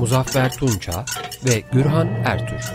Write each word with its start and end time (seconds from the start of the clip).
Muzaffer 0.00 0.52
Tunça 0.52 1.04
ve 1.44 1.62
Gürhan 1.72 2.08
Ertür. 2.24 2.72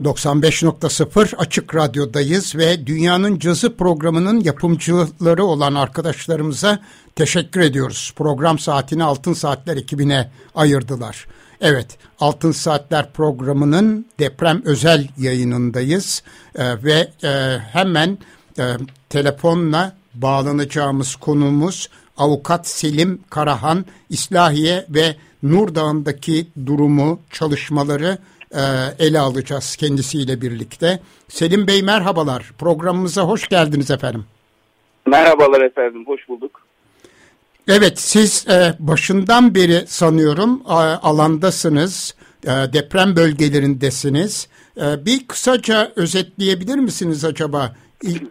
95.0 0.00 1.36
Açık 1.36 1.74
Radyo'dayız 1.74 2.56
ve 2.56 2.86
Dünyanın 2.86 3.38
Cazı 3.38 3.76
programının 3.76 4.40
yapımcıları 4.40 5.44
olan 5.44 5.74
arkadaşlarımıza 5.74 6.78
teşekkür 7.16 7.60
ediyoruz. 7.60 8.12
Program 8.16 8.58
saatini 8.58 9.04
Altın 9.04 9.32
Saatler 9.32 9.76
ekibine 9.76 10.30
ayırdılar. 10.54 11.26
Evet, 11.60 11.98
Altın 12.20 12.52
Saatler 12.52 13.12
programının 13.12 14.06
deprem 14.18 14.62
özel 14.64 15.08
yayınındayız 15.18 16.22
ee, 16.54 16.84
ve 16.84 17.08
e, 17.24 17.58
hemen 17.58 18.18
e, 18.58 18.64
telefonla 19.08 19.96
bağlanacağımız 20.14 21.16
konumuz 21.16 21.88
avukat 22.16 22.68
Selim 22.68 23.20
Karahan, 23.30 23.84
İslahiye 24.10 24.86
ve 24.88 25.16
Nur 25.42 25.74
Dağı'ndaki 25.74 26.46
durumu, 26.66 27.20
çalışmaları 27.30 28.18
e, 28.54 28.60
ele 28.98 29.20
alacağız 29.20 29.76
kendisiyle 29.76 30.40
birlikte. 30.40 31.00
Selim 31.28 31.66
Bey 31.66 31.82
merhabalar. 31.82 32.52
Programımıza 32.58 33.22
hoş 33.22 33.48
geldiniz 33.48 33.90
efendim. 33.90 34.24
Merhabalar 35.06 35.60
efendim, 35.60 36.06
hoş 36.06 36.28
bulduk. 36.28 36.60
Evet, 37.68 38.00
siz 38.00 38.48
e, 38.48 38.74
başından 38.78 39.54
beri 39.54 39.84
sanıyorum 39.86 40.62
alandasınız, 41.02 42.14
e, 42.44 42.48
deprem 42.48 43.16
bölgelerindesiniz. 43.16 44.48
Bir 44.76 45.26
kısaca 45.26 45.92
özetleyebilir 45.96 46.74
misiniz 46.74 47.24
acaba? 47.24 47.76
İlk, 48.02 48.22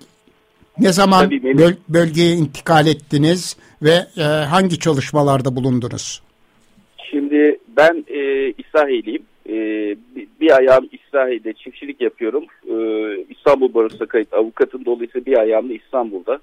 ne 0.80 0.94
zaman 0.94 1.32
böl 1.32 1.74
bölgeye 1.90 2.36
intikal 2.36 2.88
ettiniz 2.88 3.58
ve 3.82 3.96
hangi 4.50 4.80
çalışmalarda 4.80 5.56
bulundunuz? 5.56 6.22
Şimdi 7.12 7.60
ben 7.78 8.06
e, 8.08 8.52
İsrailiyim 8.52 9.24
e, 9.50 9.56
bir, 10.16 10.28
bir 10.42 10.58
ayağım 10.58 10.90
İsrail'de 10.92 11.54
çiftçilik 11.54 12.02
yapıyorum. 12.02 12.46
E, 12.70 12.76
İstanbul 13.30 13.74
Barosu'na 13.74 14.08
kayıt 14.08 14.34
avukatım 14.34 14.86
dolayısıyla 14.86 15.26
bir 15.26 15.38
ayağım 15.38 15.70
da 15.70 15.74
İstanbul'da. 15.74 16.40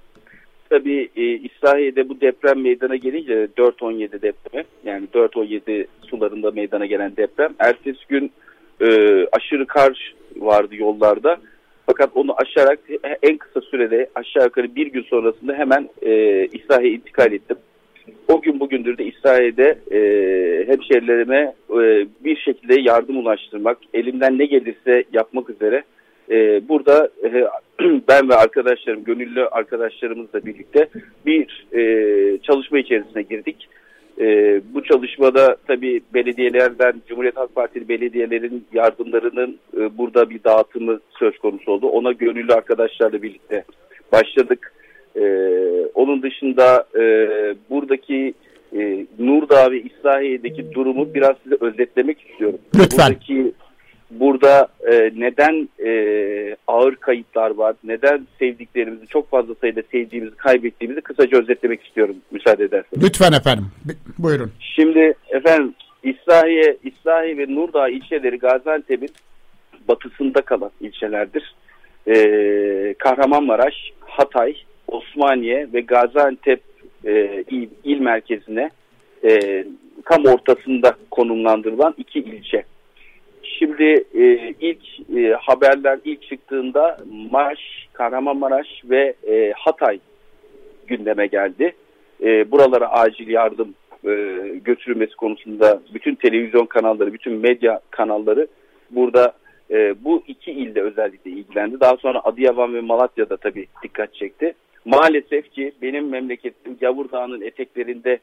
Tabii 0.70 1.08
e, 1.16 1.22
İsrail'de 1.22 2.08
bu 2.08 2.20
deprem 2.20 2.62
meydana 2.62 2.96
gelince 2.96 3.48
4-17 3.56 4.22
depremi 4.22 4.64
yani 4.84 5.06
4-17 5.14 5.86
sularında 6.02 6.50
meydana 6.50 6.86
gelen 6.86 7.16
deprem. 7.16 7.54
Ertesi 7.58 8.08
gün 8.08 8.32
e, 8.80 8.86
aşırı 9.32 9.66
kar 9.66 10.14
vardı 10.36 10.74
yollarda. 10.76 11.36
Fakat 11.90 12.10
onu 12.16 12.34
aşarak 12.36 12.78
en 13.22 13.36
kısa 13.36 13.60
sürede 13.60 14.10
aşağı 14.14 14.44
yukarı 14.44 14.74
bir 14.74 14.86
gün 14.86 15.02
sonrasında 15.02 15.54
hemen 15.54 15.88
e, 16.02 16.44
İsrail'e 16.46 16.88
intikal 16.88 17.32
ettim 17.32 17.56
o 18.28 18.40
gün 18.40 18.60
bugündür 18.60 18.98
de 18.98 19.04
İsrail'de 19.04 19.78
e, 19.90 20.00
hemşerilerime 20.66 21.54
e, 21.70 22.06
bir 22.24 22.36
şekilde 22.36 22.80
yardım 22.80 23.16
ulaştırmak, 23.16 23.78
elimden 23.94 24.38
ne 24.38 24.46
gelirse 24.46 25.04
yapmak 25.12 25.50
üzere 25.50 25.82
e, 26.30 26.68
burada 26.68 27.08
e, 27.24 27.30
ben 28.08 28.28
ve 28.28 28.34
arkadaşlarım, 28.34 29.04
gönüllü 29.04 29.46
arkadaşlarımızla 29.46 30.44
birlikte 30.46 30.88
bir 31.26 31.66
e, 31.72 32.38
çalışma 32.38 32.78
içerisine 32.78 33.22
girdik. 33.22 33.68
E, 34.20 34.60
bu 34.74 34.84
çalışmada 34.84 35.56
tabii 35.66 36.00
belediyelerden, 36.14 36.94
Cumhuriyet 37.08 37.36
Halk 37.36 37.54
Partili 37.54 37.88
belediyelerin 37.88 38.64
yardımlarının 38.72 39.58
e, 39.76 39.98
burada 39.98 40.30
bir 40.30 40.44
dağıtımı 40.44 41.00
söz 41.18 41.38
konusu 41.38 41.72
oldu. 41.72 41.86
Ona 41.86 42.12
gönüllü 42.12 42.52
arkadaşlarla 42.52 43.22
birlikte 43.22 43.64
başladık. 44.12 44.72
Ee, 45.16 45.86
onun 45.94 46.22
dışında 46.22 46.84
e, 46.94 47.02
buradaki 47.70 48.34
e, 48.76 49.06
Nurdağ 49.18 49.70
ve 49.70 49.82
İslahiye'deki 49.82 50.74
durumu 50.74 51.14
biraz 51.14 51.36
size 51.42 51.56
özetlemek 51.60 52.20
istiyorum. 52.30 52.58
Lütfen. 52.74 53.08
Buradaki, 53.08 53.49
burada 54.20 54.68
e, 54.92 55.12
neden 55.16 55.68
e, 55.86 55.90
ağır 56.66 56.96
kayıplar 56.96 57.50
var, 57.50 57.74
neden 57.84 58.26
sevdiklerimizi, 58.38 59.06
çok 59.06 59.30
fazla 59.30 59.54
sayıda 59.54 59.82
sevdiğimizi 59.92 60.36
kaybettiğimizi 60.36 61.00
kısaca 61.00 61.38
özetlemek 61.38 61.86
istiyorum 61.86 62.16
müsaade 62.30 62.64
ederseniz. 62.64 63.04
Lütfen 63.04 63.32
efendim, 63.32 63.66
buyurun. 64.18 64.52
Şimdi 64.60 65.14
efendim 65.28 65.74
İslahiye, 66.02 66.76
İslahiye 66.84 67.38
ve 67.38 67.54
Nurdağ 67.54 67.88
ilçeleri 67.88 68.38
Gaziantep'in 68.38 69.10
batısında 69.88 70.40
kalan 70.40 70.70
ilçelerdir. 70.80 71.54
Ee, 72.06 72.94
Kahramanmaraş, 72.98 73.74
Hatay, 74.00 74.56
Osmaniye 74.88 75.68
ve 75.72 75.80
Gaziantep 75.80 76.60
e, 77.04 77.44
il, 77.50 77.68
il 77.84 78.00
merkezine 78.00 78.70
e, 79.24 79.64
tam 80.04 80.24
ortasında 80.24 80.96
konumlandırılan 81.10 81.94
iki 81.98 82.18
ilçe. 82.18 82.64
Şimdi 83.58 84.04
e, 84.14 84.54
ilk 84.60 85.10
e, 85.16 85.32
haberler 85.32 85.98
ilk 86.04 86.22
çıktığında 86.22 86.98
Maraş, 87.30 87.58
Kahramanmaraş 87.92 88.66
ve 88.84 89.14
e, 89.28 89.52
Hatay 89.56 89.98
gündeme 90.86 91.26
geldi. 91.26 91.72
E, 92.22 92.50
buralara 92.50 92.88
acil 92.92 93.28
yardım 93.28 93.74
e, 94.04 94.10
götürülmesi 94.64 95.16
konusunda 95.16 95.80
bütün 95.94 96.14
televizyon 96.14 96.66
kanalları, 96.66 97.12
bütün 97.12 97.32
medya 97.32 97.80
kanalları 97.90 98.46
burada 98.90 99.32
e, 99.70 100.04
bu 100.04 100.22
iki 100.26 100.52
ilde 100.52 100.82
özellikle 100.82 101.30
ilgilendi. 101.30 101.80
Daha 101.80 101.96
sonra 101.96 102.20
Adıyaman 102.24 102.74
ve 102.74 102.80
Malatya'da 102.80 103.36
tabii 103.36 103.66
dikkat 103.82 104.14
çekti. 104.14 104.54
Maalesef 104.84 105.52
ki 105.52 105.72
benim 105.82 106.08
memleketim 106.08 106.76
Yavur 106.80 107.10
Dağı'nın 107.10 107.40
eteklerinde 107.40 108.18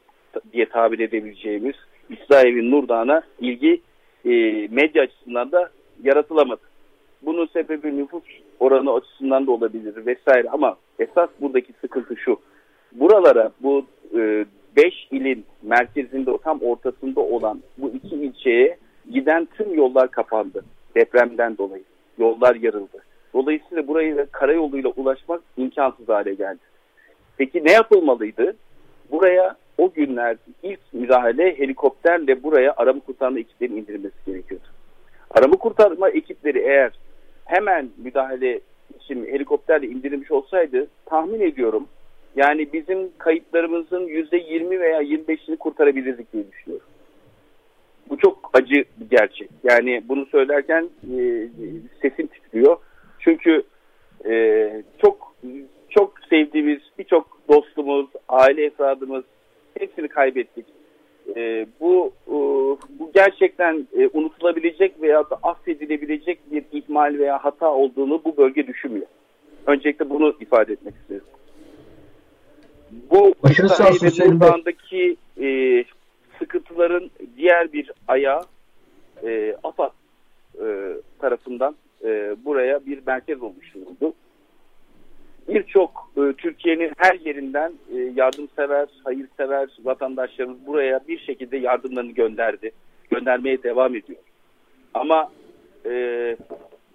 diye 0.52 0.66
tabir 0.66 0.98
edebileceğimiz 0.98 1.74
İsrail'in 2.10 2.70
Nur 2.70 2.88
Dağı'na 2.88 3.22
ilgi 3.40 3.80
e, 4.24 4.30
medya 4.70 5.02
açısından 5.02 5.52
da 5.52 5.70
yaratılamadı. 6.02 6.60
Bunun 7.22 7.46
sebebi 7.46 7.96
nüfus 7.96 8.22
oranı 8.60 8.94
açısından 8.94 9.46
da 9.46 9.50
olabilir 9.52 10.06
vesaire 10.06 10.48
ama 10.50 10.76
esas 10.98 11.28
buradaki 11.40 11.72
sıkıntı 11.80 12.16
şu. 12.16 12.40
Buralara 12.92 13.50
bu 13.60 13.86
5 14.14 14.46
e, 14.76 15.16
ilin 15.16 15.44
merkezinde 15.62 16.30
tam 16.44 16.60
ortasında 16.60 17.20
olan 17.20 17.62
bu 17.78 17.88
iki 17.88 18.16
ilçeye 18.16 18.76
giden 19.12 19.48
tüm 19.54 19.74
yollar 19.74 20.10
kapandı 20.10 20.64
depremden 20.94 21.58
dolayı. 21.58 21.82
Yollar 22.18 22.54
yarıldı. 22.54 23.04
Dolayısıyla 23.34 23.86
burayı 23.86 24.26
karayoluyla 24.32 24.90
ulaşmak 24.90 25.40
imkansız 25.56 26.08
hale 26.08 26.34
geldi. 26.34 26.58
Peki 27.36 27.64
ne 27.64 27.72
yapılmalıydı? 27.72 28.56
Buraya 29.10 29.56
o 29.78 29.92
günler 29.92 30.36
ilk 30.62 30.80
müdahale 30.92 31.58
helikopterle 31.58 32.42
buraya 32.42 32.74
arama 32.76 33.00
kurtarma 33.00 33.38
ekiplerinin 33.38 33.76
indirilmesi 33.76 34.16
gerekiyordu. 34.26 34.66
Arama 35.30 35.56
kurtarma 35.56 36.08
ekipleri 36.08 36.58
eğer 36.58 36.92
hemen 37.44 37.88
müdahale 37.96 38.60
için 39.00 39.26
helikopterle 39.26 39.86
indirilmiş 39.86 40.30
olsaydı 40.30 40.88
tahmin 41.06 41.40
ediyorum 41.40 41.86
yani 42.36 42.72
bizim 42.72 43.10
kayıplarımızın 43.18 44.08
%20 44.08 44.80
veya 44.80 45.02
25'ini 45.02 45.56
kurtarabilirdik 45.56 46.32
diye 46.32 46.52
düşünüyorum. 46.52 46.86
Bu 48.10 48.18
çok 48.18 48.50
acı 48.52 48.84
bir 48.96 49.10
gerçek. 49.10 49.50
Yani 49.64 50.02
bunu 50.08 50.26
söylerken 50.26 50.88
e, 51.18 51.48
sesim 52.02 52.26
titriyor. 52.26 52.76
Çünkü 53.18 53.62
e, 54.26 54.82
çok 55.02 55.34
çok 55.90 56.14
sevdiğimiz 56.30 56.78
birçok 56.98 57.38
dostumuz, 57.48 58.06
aile 58.28 58.64
efradımız 58.64 59.24
hepsini 59.78 60.08
kaybettik. 60.08 60.66
E, 61.36 61.66
bu 61.80 62.12
e, 62.26 62.36
bu 62.98 63.10
gerçekten 63.14 63.86
e, 63.98 64.08
unutulabilecek 64.12 65.02
veya 65.02 65.30
da 65.30 65.38
affedilebilecek 65.42 66.52
bir 66.52 66.64
ihmal 66.72 67.18
veya 67.18 67.44
hata 67.44 67.70
olduğunu 67.70 68.24
bu 68.24 68.36
bölge 68.36 68.66
düşünmüyor. 68.66 69.06
Öncelikle 69.66 70.10
bunu 70.10 70.34
ifade 70.40 70.72
etmek 70.72 70.94
istiyorum. 70.94 71.26
Bu 73.10 73.34
İsrail 73.50 75.16
e, 75.40 75.84
sıkıntıların 76.38 77.10
diğer 77.36 77.72
bir 77.72 77.92
ayağı 78.08 78.42
e, 79.24 79.56
AFAD 79.62 79.90
e, 80.60 80.66
tarafından 81.20 81.76
e, 82.04 82.36
buraya 82.44 82.86
bir 82.86 82.98
merkez 83.06 83.42
oluşturuldu. 83.42 84.14
Birçok 85.48 86.10
e, 86.16 86.32
Türkiye'nin 86.32 86.92
her 86.98 87.14
yerinden 87.14 87.72
e, 87.94 87.98
yardımsever, 88.14 88.88
hayırsever 89.04 89.68
vatandaşlarımız 89.84 90.66
buraya 90.66 91.00
bir 91.08 91.18
şekilde 91.18 91.56
yardımlarını 91.56 92.12
gönderdi. 92.12 92.70
Göndermeye 93.10 93.62
devam 93.62 93.96
ediyor. 93.96 94.20
Ama 94.94 95.30
e, 95.86 96.36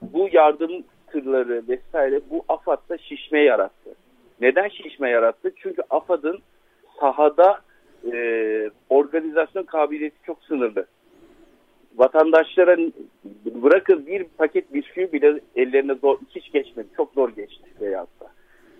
bu 0.02 0.30
yardım 0.32 0.84
tırları 1.08 1.64
vesaire 1.68 2.20
bu 2.30 2.46
AFAD'da 2.48 2.98
şişme 2.98 3.40
yarattı. 3.40 3.96
Neden 4.42 4.68
şişme 4.68 5.10
yarattı? 5.10 5.52
Çünkü 5.56 5.82
AFAD'ın 5.90 6.40
sahada 7.00 7.62
e, 8.14 8.70
organizasyon 8.90 9.64
kabiliyeti 9.64 10.18
çok 10.26 10.44
sınırlı. 10.44 10.86
Vatandaşlara 11.96 12.78
bırakın 13.46 14.06
bir 14.08 14.24
paket 14.24 14.74
bisküvi 14.74 15.14
bile 15.14 15.40
ellerine 15.56 15.96
zor, 15.96 16.18
hiç 16.36 16.52
geçmedi. 16.52 16.88
Çok 16.98 17.14
zor 17.14 17.30
geçti 17.30 17.64
veyahut 17.82 18.20
da. 18.20 18.32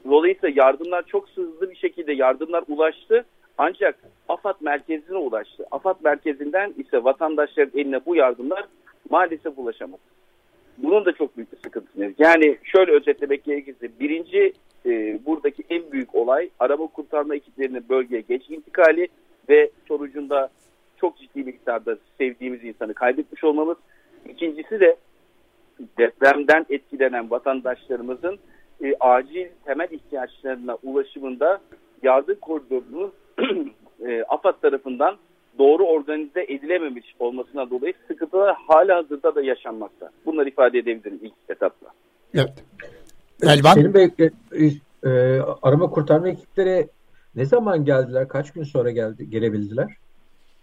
Dolayısıyla 0.05 0.63
yardımlar 0.65 1.03
çok 1.03 1.29
hızlı 1.29 1.71
bir 1.71 1.75
şekilde 1.75 2.13
yardımlar 2.13 2.63
ulaştı. 2.67 3.25
Ancak 3.57 4.00
AFAD 4.29 4.55
merkezine 4.61 5.17
ulaştı. 5.17 5.65
AFAD 5.71 5.95
merkezinden 6.03 6.73
ise 6.77 7.03
vatandaşların 7.03 7.79
eline 7.79 8.05
bu 8.05 8.15
yardımlar 8.15 8.65
maalesef 9.09 9.59
ulaşamadı. 9.59 10.01
Bunun 10.77 11.05
da 11.05 11.11
çok 11.11 11.38
büyük 11.38 11.51
bir 11.51 11.57
sıkıntısı. 11.57 12.13
Yani 12.17 12.57
şöyle 12.63 12.91
özetlemek 12.91 13.44
gerekirse 13.44 13.89
birinci 14.00 14.53
e, 14.85 15.19
buradaki 15.25 15.63
en 15.69 15.91
büyük 15.91 16.15
olay 16.15 16.50
araba 16.59 16.88
kurtarma 16.88 17.35
ekiplerinin 17.35 17.89
bölgeye 17.89 18.21
geç 18.21 18.50
intikali 18.50 19.07
ve 19.50 19.69
sonucunda 19.88 20.50
çok 20.97 21.17
ciddi 21.17 21.44
miktarda 21.44 21.97
sevdiğimiz 22.17 22.63
insanı 22.63 22.94
kaybetmiş 22.94 23.44
olmamız. 23.44 23.77
İkincisi 24.29 24.79
de 24.79 24.95
depremden 25.97 26.65
etkilenen 26.69 27.31
vatandaşlarımızın 27.31 28.39
e, 28.83 28.95
acil 29.00 29.47
temel 29.65 29.88
ihtiyaçlarına 29.91 30.77
ulaşımında 30.83 31.62
yardım 32.03 32.35
koridorunun 32.41 33.13
e, 34.07 34.24
AFAD 34.24 34.62
tarafından 34.62 35.18
doğru 35.59 35.83
organize 35.83 36.44
edilememiş 36.44 37.15
olmasına 37.19 37.69
dolayı 37.69 37.94
sıkıntılar 38.07 38.56
hala 38.68 38.97
hazırda 38.97 39.35
da 39.35 39.41
yaşanmakta. 39.41 40.09
Bunları 40.25 40.50
ifade 40.50 40.80
edebilirim 40.80 41.19
ilk 41.21 41.33
etapta. 41.50 41.88
Evet. 42.33 42.63
Elvan? 43.44 43.74
Selim 43.74 43.94
Bey, 43.94 44.09
e, 44.19 44.30
e, 45.09 45.39
arama 45.62 45.89
kurtarma 45.89 46.29
ekipleri 46.29 46.88
ne 47.36 47.45
zaman 47.45 47.86
geldiler? 47.86 48.27
Kaç 48.27 48.51
gün 48.51 48.63
sonra 48.63 48.91
geldi, 48.91 49.29
gelebildiler? 49.29 49.88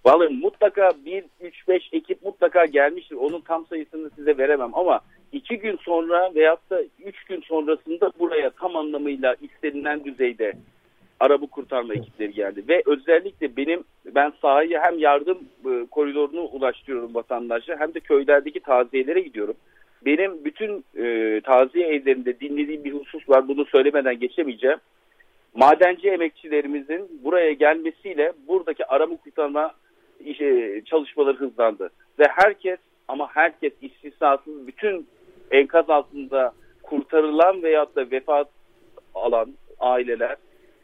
Vallahi 0.05 0.35
mutlaka 0.35 0.93
1, 1.05 1.25
3, 1.41 1.69
5 1.69 1.89
ekip 1.93 2.25
mutlaka 2.25 2.65
gelmiştir. 2.67 3.17
Onun 3.17 3.41
tam 3.41 3.67
sayısını 3.67 4.11
size 4.17 4.39
veremem 4.39 4.75
ama 4.75 5.01
2 5.33 5.59
gün 5.59 5.77
sonra 5.77 6.35
veyahut 6.35 6.71
da 6.71 6.83
3 7.05 7.25
gün 7.25 7.41
sonrasında 7.41 8.13
buraya 8.19 8.51
tam 8.51 8.77
anlamıyla 8.77 9.37
istenilen 9.43 10.05
düzeyde 10.05 10.53
araba 11.21 11.47
kurtarma 11.47 11.95
ekipleri 11.95 12.33
geldi. 12.33 12.65
Ve 12.69 12.83
özellikle 12.87 13.57
benim 13.57 13.85
ben 14.07 14.33
sahaya 14.43 14.83
hem 14.83 14.99
yardım 14.99 15.39
e, 15.65 15.87
koridorunu 15.91 16.41
ulaştırıyorum 16.41 17.15
vatandaşa 17.15 17.77
hem 17.79 17.95
de 17.95 18.01
köylerdeki 18.01 18.61
taziyelere 18.61 19.21
gidiyorum. 19.21 19.55
Benim 20.05 20.45
bütün 20.45 20.85
e, 20.97 21.41
taziye 21.41 21.87
evlerinde 21.87 22.41
dinlediğim 22.41 22.85
bir 22.85 22.93
husus 22.93 23.29
var. 23.29 23.49
Bunu 23.49 23.65
söylemeden 23.65 24.19
geçemeyeceğim. 24.19 24.79
Madenci 25.55 26.09
emekçilerimizin 26.09 27.21
buraya 27.25 27.53
gelmesiyle 27.53 28.33
buradaki 28.49 28.87
arama 28.87 29.17
kurtarma 29.17 29.75
işe, 30.25 30.83
çalışmaları 30.85 31.37
hızlandı. 31.37 31.91
Ve 32.19 32.25
herkes 32.29 32.79
ama 33.09 33.29
herkes 33.35 33.73
istisnasız 33.83 34.67
bütün 34.67 35.07
enkaz 35.51 35.91
altında 35.91 36.53
kurtarılan 36.83 37.63
veyahut 37.63 37.97
da 37.97 38.11
vefat 38.11 38.49
alan 39.15 39.55
aileler 39.81 40.37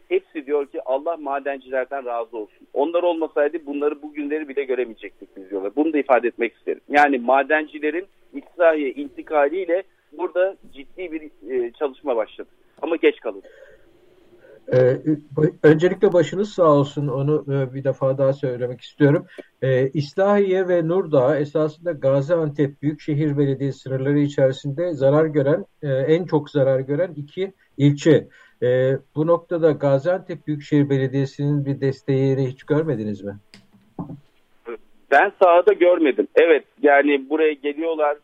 hepsi 0.08 0.46
diyor 0.46 0.66
ki 0.66 0.80
Allah 0.84 1.16
madencilerden 1.16 2.06
razı 2.06 2.36
olsun. 2.36 2.66
Onlar 2.72 3.02
olmasaydı 3.02 3.66
bunları 3.66 4.02
bugünleri 4.02 4.48
bile 4.48 4.64
göremeyecektik 4.64 5.36
biz 5.36 5.50
diyorlar. 5.50 5.72
Bunu 5.76 5.92
da 5.92 5.98
ifade 5.98 6.28
etmek 6.28 6.54
isterim. 6.54 6.80
Yani 6.88 7.18
madencilerin 7.18 8.06
İsrail'e 8.32 8.90
intikaliyle 8.90 9.82
burada 10.18 10.56
ciddi 10.72 11.12
bir 11.12 11.22
e, 11.50 11.72
çalışma 11.72 12.16
başladı. 12.16 12.48
Ama 12.82 12.96
geç 12.96 13.20
kalındı. 13.20 13.48
Ee, 14.72 14.96
öncelikle 15.62 16.12
başınız 16.12 16.52
sağ 16.52 16.72
olsun 16.72 17.08
onu 17.08 17.44
e, 17.48 17.74
bir 17.74 17.84
defa 17.84 18.18
daha 18.18 18.32
söylemek 18.32 18.80
istiyorum. 18.80 19.26
Ee, 19.62 19.88
İslahiye 19.88 20.68
ve 20.68 20.88
Nurdağ 20.88 21.38
esasında 21.38 21.92
Gaziantep 21.92 22.82
Büyükşehir 22.82 23.38
Belediyesi 23.38 23.78
sınırları 23.78 24.18
içerisinde 24.18 24.92
zarar 24.92 25.26
gören, 25.26 25.64
e, 25.82 25.88
en 25.88 26.24
çok 26.24 26.50
zarar 26.50 26.80
gören 26.80 27.12
iki 27.16 27.52
ilçe. 27.78 28.28
E, 28.62 28.92
bu 29.14 29.26
noktada 29.26 29.70
Gaziantep 29.70 30.46
Büyükşehir 30.46 30.90
Belediyesi'nin 30.90 31.66
bir 31.66 31.80
desteğini 31.80 32.48
hiç 32.48 32.62
görmediniz 32.62 33.24
mi? 33.24 33.36
Ben 35.10 35.32
sahada 35.42 35.72
görmedim. 35.72 36.28
Evet 36.34 36.64
yani 36.82 37.30
buraya 37.30 37.52
geliyorlar 37.52 38.16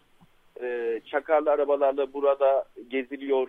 e, 0.63 1.01
çakarlı 1.07 1.51
arabalarla 1.51 2.13
burada 2.13 2.65
geziliyor, 2.91 3.49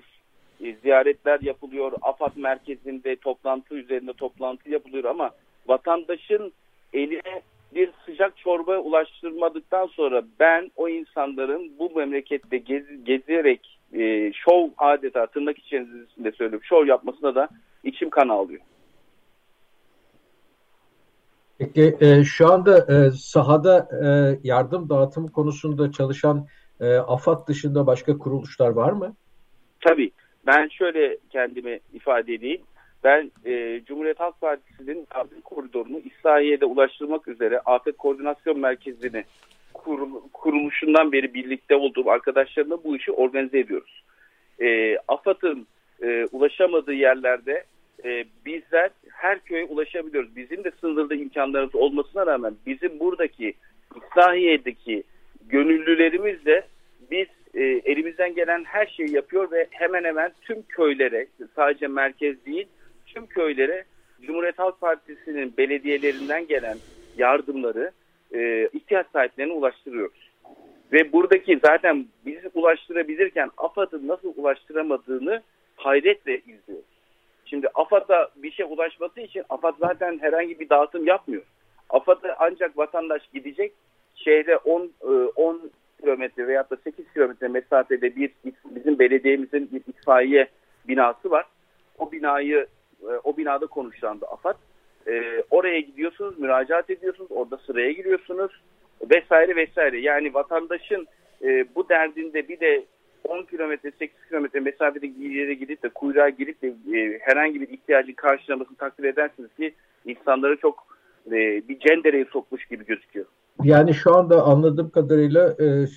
e, 0.62 0.76
ziyaretler 0.84 1.40
yapılıyor, 1.42 1.92
AFAD 2.02 2.32
merkezinde 2.36 3.16
toplantı 3.16 3.76
üzerinde 3.76 4.14
toplantı 4.14 4.70
yapılıyor 4.70 5.04
ama 5.04 5.32
vatandaşın 5.68 6.54
eline 6.94 7.42
bir 7.76 7.90
sıcak 8.06 8.38
çorba 8.38 8.78
ulaştırmadıktan 8.78 9.88
sonra 9.88 10.24
ben 10.40 10.72
o 10.76 10.90
insanların 10.90 11.72
bu 11.80 11.92
memlekette 11.96 12.58
gez, 12.58 12.84
gezerek 13.04 13.80
e, 13.94 14.34
şov 14.34 14.70
adeta 14.78 15.28
tırnak 15.28 15.60
içerisinde 15.60 16.32
söylüyorum 16.32 16.64
şov 16.64 16.86
yapmasına 16.86 17.36
da 17.36 17.48
içim 17.84 18.10
kan 18.10 18.30
ağlıyor. 18.30 18.62
Peki 21.58 21.98
e, 22.02 22.24
şu 22.24 22.54
anda 22.54 22.78
e, 22.78 23.12
sahada 23.12 23.90
e, 24.04 24.08
yardım 24.44 24.90
dağıtım 24.90 25.28
konusunda 25.28 25.92
çalışan 25.92 26.48
e, 26.80 26.96
AFAD 26.96 27.48
dışında 27.48 27.88
başka 27.88 28.18
kuruluşlar 28.18 28.70
var 28.70 28.92
mı? 28.92 29.16
Tabii. 29.82 30.12
Ben 30.46 30.68
şöyle 30.68 31.18
kendimi 31.30 31.80
ifade 31.94 32.34
edeyim. 32.34 32.62
Ben 33.04 33.32
e, 33.46 33.82
Cumhuriyet 33.86 34.20
Halk 34.20 34.42
Partisi'nin 34.42 35.08
yardım 35.16 35.42
koridorunu 35.42 36.00
İslahiye'de 36.00 36.66
ulaştırmak 36.66 37.28
üzere 37.28 37.60
Afet 37.60 37.98
Koordinasyon 37.98 38.60
Merkezi'ni 38.60 39.24
kuruluşundan 40.34 41.12
beri 41.12 41.34
birlikte 41.34 41.76
olduğum 41.76 42.10
arkadaşlarımla 42.10 42.84
bu 42.84 42.98
işi 42.98 43.12
organize 43.12 43.60
ediyoruz. 43.60 44.04
E, 44.62 44.98
AFAD'ın 45.08 45.68
e, 46.02 46.26
ulaşamadığı 46.32 46.94
yerlerde 46.94 47.64
e, 48.06 48.26
bizler 48.46 48.90
her 49.12 49.40
köye 49.40 49.66
ulaşabiliyoruz. 49.66 50.36
Bizim 50.36 50.64
de 50.64 50.72
sınırlı 50.82 51.16
imkanlarımız 51.16 51.76
olmasına 51.76 52.26
rağmen 52.26 52.56
bizim 52.66 53.00
buradaki 53.00 53.54
İslahiye'deki 53.96 55.04
gönüllülerimizle 55.50 56.64
biz 57.12 57.28
e, 57.54 57.62
elimizden 57.64 58.36
gelen 58.36 58.64
her 58.64 58.86
şeyi 58.86 59.12
yapıyor 59.12 59.52
ve 59.52 59.68
hemen 59.72 60.04
hemen 60.04 60.32
tüm 60.42 60.62
köylere 60.62 61.28
sadece 61.56 61.88
merkez 61.88 62.46
değil 62.46 62.68
tüm 63.06 63.26
köylere 63.26 63.84
Cumhuriyet 64.22 64.60
Halk 64.60 64.82
Partisi'nin 64.82 65.58
belediyelerinden 65.58 66.48
gelen 66.48 66.78
yardımları 67.18 67.92
e, 68.34 68.70
ihtiyaç 68.74 69.08
sahiplerine 69.14 69.54
ulaştırıyoruz. 69.54 70.32
Ve 70.92 71.14
buradaki 71.14 71.60
zaten 71.66 72.06
bizi 72.26 72.50
ulaştırabilirken 72.54 73.50
AFAD'ın 73.58 74.08
nasıl 74.08 74.34
ulaştıramadığını 74.36 75.42
hayretle 75.76 76.38
izliyoruz. 76.38 76.94
Şimdi 77.46 77.68
AFAD'a 77.76 78.30
bir 78.36 78.52
şey 78.52 78.66
ulaşması 78.70 79.22
için 79.22 79.44
AFAD 79.50 79.74
zaten 79.80 80.20
herhangi 80.22 80.60
bir 80.60 80.70
dağıtım 80.70 81.08
yapmıyor. 81.08 81.44
AFAD'a 81.90 82.36
ancak 82.40 82.78
vatandaş 82.78 83.22
gidecek 83.34 83.74
şehre 84.16 84.58
10 84.58 84.92
10 85.36 85.56
e, 85.56 85.60
kilometre 86.04 86.48
veyahut 86.48 86.72
da 86.72 86.78
8 86.84 87.14
kilometre 87.14 87.48
mesafede 87.48 88.16
bir 88.16 88.32
bizim 88.66 89.00
belediyemizin 89.00 89.70
bir 89.72 89.82
itfaiye 89.88 90.48
binası 90.88 91.32
var. 91.32 91.46
O 91.98 92.12
binayı 92.12 92.68
e, 93.02 93.08
o 93.24 93.38
binada 93.38 93.66
konuşlandı 93.66 94.26
AFAD. 94.26 94.56
E, 95.08 95.44
oraya 95.50 95.80
gidiyorsunuz, 95.80 96.40
müracaat 96.40 96.90
ediyorsunuz, 96.90 97.32
orada 97.32 97.58
sıraya 97.58 97.92
giriyorsunuz 97.92 98.52
vesaire 99.12 99.56
vesaire. 99.56 100.00
Yani 100.00 100.34
vatandaşın 100.34 101.08
e, 101.44 101.66
bu 101.76 101.90
derdinde 101.90 102.48
bir 102.48 102.60
de 102.60 102.86
10 103.24 103.44
kilometre 103.44 103.92
8 104.00 104.28
kilometre 104.28 104.60
mesafede 104.60 105.08
yere 105.20 105.54
gidip 105.54 105.84
de 105.84 105.90
kuyruğa 105.90 106.30
girip 106.30 106.62
de 106.62 106.68
e, 106.68 107.20
herhangi 107.20 107.62
bir 107.62 107.70
ihtiyacı 107.70 108.16
karşılamasını 108.16 108.78
takdir 108.78 109.04
edersiniz 109.04 109.50
ki 109.58 109.74
insanları 110.06 110.58
çok 110.58 110.98
e, 111.28 111.32
bir 111.68 111.80
cendereye 111.80 112.26
sokmuş 112.26 112.66
gibi 112.66 112.86
gözüküyor. 112.86 113.26
Yani 113.64 113.94
şu 113.94 114.16
anda 114.16 114.44
anladığım 114.44 114.90
kadarıyla 114.90 115.56
e, 115.60 115.88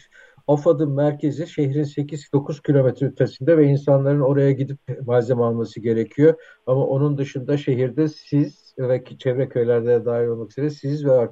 AFAD'ın 0.49 0.91
merkezi 0.91 1.47
şehrin 1.47 1.85
8-9 1.85 2.63
kilometre 2.63 3.07
ötesinde 3.07 3.59
ve 3.59 3.65
insanların 3.65 4.21
oraya 4.21 4.53
gidip 4.53 4.79
malzeme 5.07 5.43
alması 5.43 5.81
gerekiyor. 5.81 6.35
Ama 6.67 6.87
onun 6.87 7.19
dışında 7.19 7.57
şehirde 7.57 8.09
siz 8.09 8.75
ve 8.79 9.05
çevre 9.19 9.49
köylerde 9.49 10.05
dahil 10.05 10.27
olmak 10.27 10.51
üzere 10.51 10.71
siz 10.71 11.07
ve 11.07 11.29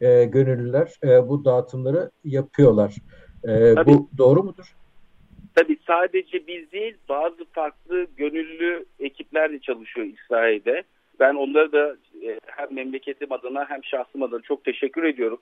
e, 0.00 0.24
gönüllüler 0.24 0.92
e, 1.04 1.28
bu 1.28 1.44
dağıtımları 1.44 2.10
yapıyorlar. 2.24 2.94
E, 3.48 3.76
bu 3.86 4.08
doğru 4.18 4.42
mudur? 4.42 4.76
Tabii 5.54 5.78
sadece 5.86 6.46
biz 6.46 6.72
değil 6.72 6.96
bazı 7.08 7.44
farklı 7.52 8.06
gönüllü 8.16 8.84
ekipler 9.00 9.52
de 9.52 9.58
çalışıyor 9.58 10.06
İsrail'de. 10.06 10.82
Ben 11.20 11.34
onlara 11.34 11.72
da 11.72 11.96
e, 12.26 12.40
hem 12.46 12.74
memleketim 12.74 13.32
adına 13.32 13.64
hem 13.68 13.84
şahsım 13.84 14.22
adına 14.22 14.40
çok 14.40 14.64
teşekkür 14.64 15.02
ediyorum. 15.02 15.38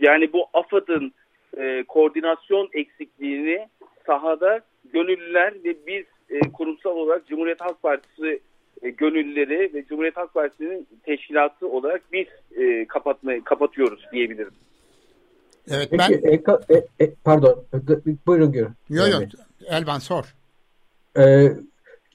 Yani 0.00 0.32
bu 0.32 0.46
AFAD'ın 0.52 1.12
e, 1.56 1.84
koordinasyon 1.88 2.68
eksikliğini 2.72 3.68
sahada 4.06 4.60
gönüllüler 4.92 5.54
ve 5.64 5.76
biz 5.86 6.04
e, 6.30 6.40
kurumsal 6.40 6.90
olarak 6.90 7.26
Cumhuriyet 7.26 7.60
Halk 7.60 7.82
Partisi 7.82 8.40
e, 8.82 8.90
gönüllüleri 8.90 9.74
ve 9.74 9.84
Cumhuriyet 9.84 10.16
Halk 10.16 10.34
Partisi'nin 10.34 10.86
teşkilatı 11.02 11.68
olarak 11.68 12.02
biz 12.12 12.26
e, 12.56 12.86
kapatmayı 12.86 13.44
kapatıyoruz 13.44 14.06
diyebilirim. 14.12 14.52
Evet 15.70 15.88
Peki, 15.90 16.22
ben 16.48 16.76
e, 16.76 17.04
e, 17.04 17.14
pardon 17.24 17.64
buyurun 18.26 18.52
görün. 18.52 18.72
Yok 18.88 19.08
yok 19.08 19.22
Elvan 19.68 19.98
sor. 19.98 20.34
Ee, 21.18 21.52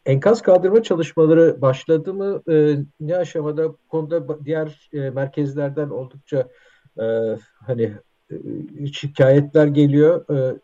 enkaz 0.06 0.42
kaldırma 0.42 0.84
çalışmaları 0.84 1.62
başladı 1.62 2.14
mı? 2.14 2.42
Ee, 2.50 2.76
ne 3.00 3.16
aşamada? 3.16 3.70
Bu 3.70 3.78
konuda 3.90 4.46
diğer 4.46 4.90
e, 4.94 5.10
merkezlerden 5.10 5.90
oldukça 5.90 6.48
e, 7.00 7.06
hani 7.68 7.92
e, 8.32 8.36
şikayetler 8.94 9.68
geliyor. 9.68 10.26
E, 10.30 10.58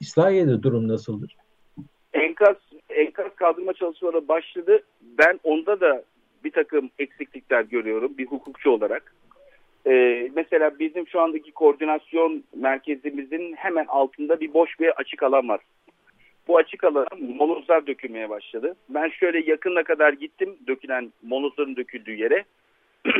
İslahiye'de 0.00 0.62
durum 0.62 0.88
nasıldır? 0.88 1.36
Enkaz 2.12 2.56
enkaz 2.88 3.34
kaldırma 3.36 3.72
çalışmaları 3.72 4.28
başladı. 4.28 4.82
Ben 5.18 5.40
onda 5.42 5.80
da 5.80 6.04
bir 6.44 6.50
takım 6.50 6.90
eksiklikler 6.98 7.62
görüyorum 7.62 8.18
bir 8.18 8.26
hukukçu 8.26 8.70
olarak. 8.70 9.14
Ee, 9.86 10.30
mesela 10.34 10.78
bizim 10.78 11.08
şu 11.08 11.20
andaki 11.20 11.52
koordinasyon 11.52 12.44
merkezimizin 12.56 13.54
hemen 13.56 13.86
altında 13.88 14.40
bir 14.40 14.54
boş 14.54 14.80
bir 14.80 14.88
açık 14.88 15.22
alan 15.22 15.48
var. 15.48 15.60
Bu 16.48 16.56
açık 16.56 16.84
alana 16.84 17.06
molozlar 17.38 17.86
dökülmeye 17.86 18.30
başladı. 18.30 18.76
Ben 18.88 19.08
şöyle 19.08 19.50
yakına 19.50 19.82
kadar 19.82 20.12
gittim 20.12 20.56
dökülen 20.66 21.12
molozların 21.22 21.76
döküldüğü 21.76 22.14
yere. 22.14 22.44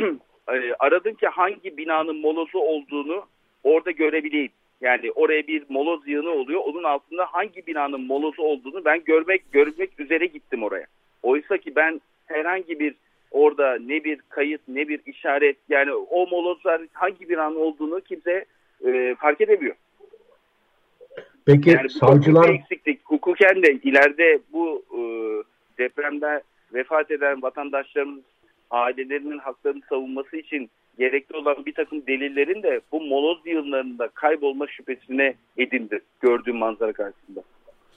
Ee, 0.49 0.73
aradım 0.79 1.13
ki 1.13 1.27
hangi 1.27 1.77
binanın 1.77 2.17
molozu 2.17 2.59
olduğunu 2.59 3.25
orada 3.63 3.91
görebileyim. 3.91 4.51
Yani 4.81 5.11
oraya 5.11 5.47
bir 5.47 5.63
moloz 5.69 6.07
yığını 6.07 6.29
oluyor. 6.29 6.61
Onun 6.65 6.83
altında 6.83 7.25
hangi 7.25 7.67
binanın 7.67 8.01
molozu 8.01 8.41
olduğunu 8.41 8.85
ben 8.85 9.03
görmek 9.03 9.51
görmek 9.51 9.99
üzere 9.99 10.25
gittim 10.25 10.63
oraya. 10.63 10.85
Oysa 11.23 11.57
ki 11.57 11.75
ben 11.75 12.01
herhangi 12.25 12.79
bir 12.79 12.95
orada 13.31 13.77
ne 13.85 14.03
bir 14.03 14.19
kayıt 14.29 14.61
ne 14.67 14.87
bir 14.87 14.99
işaret 15.05 15.57
yani 15.69 15.93
o 15.93 16.27
molozlar 16.27 16.81
hangi 16.93 17.29
binanın 17.29 17.55
olduğunu 17.55 18.01
kimse 18.01 18.45
e, 18.85 19.15
fark 19.15 19.41
edemiyor. 19.41 19.75
Peki 21.45 21.69
yani 21.69 21.89
savcılar... 21.89 22.49
eksiklik. 22.49 22.99
Hukuken 23.03 23.63
de 23.63 23.71
ileride 23.71 24.39
bu 24.53 24.83
e, 24.91 24.99
depremde 25.77 26.41
vefat 26.73 27.11
eden 27.11 27.41
vatandaşlarımız 27.41 28.23
ailelerinin 28.71 29.39
haklarını 29.39 29.81
savunması 29.89 30.37
için 30.37 30.69
gerekli 30.99 31.35
olan 31.37 31.65
bir 31.65 31.73
takım 31.73 32.07
delillerin 32.07 32.63
de 32.63 32.81
bu 32.91 33.01
moloz 33.01 33.37
yığınlarında 33.45 34.07
kaybolma 34.07 34.67
şüphesine 34.67 35.35
edindi 35.57 35.99
gördüğüm 36.21 36.57
manzara 36.57 36.93
karşısında. 36.93 37.41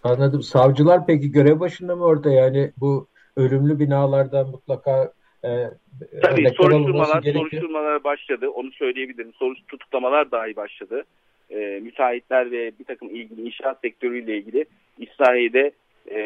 Anladım. 0.04 0.42
Savcılar 0.42 1.06
peki 1.06 1.32
görev 1.32 1.60
başında 1.60 1.96
mı 1.96 2.04
orada 2.04 2.30
yani 2.30 2.70
bu 2.80 3.06
ölümlü 3.36 3.78
binalardan 3.78 4.48
mutlaka 4.48 5.12
e, 5.44 5.48
Tabii 6.22 6.50
soruşturmalar, 6.56 7.22
soruşturmalar 7.22 8.04
başladı. 8.04 8.48
Onu 8.48 8.72
söyleyebilirim. 8.72 9.32
Soruş, 9.32 9.58
tutuklamalar 9.68 10.30
dahi 10.30 10.56
başladı. 10.56 11.04
E, 11.50 11.56
müteahhitler 11.82 12.50
ve 12.50 12.72
bir 12.78 12.84
takım 12.84 13.08
ilgili 13.10 13.42
inşaat 13.42 13.80
sektörüyle 13.80 14.36
ilgili 14.36 14.64
İsrail'de 14.98 15.72
e, 16.10 16.20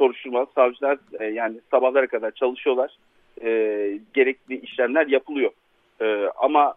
soruşturma, 0.00 0.46
savcılar 0.54 0.98
e, 1.20 1.24
yani 1.24 1.60
sabahlara 1.70 2.06
kadar 2.06 2.30
çalışıyorlar 2.30 2.96
e, 3.42 3.48
gerekli 4.14 4.60
işlemler 4.60 5.06
yapılıyor. 5.06 5.50
E, 6.00 6.26
ama 6.36 6.74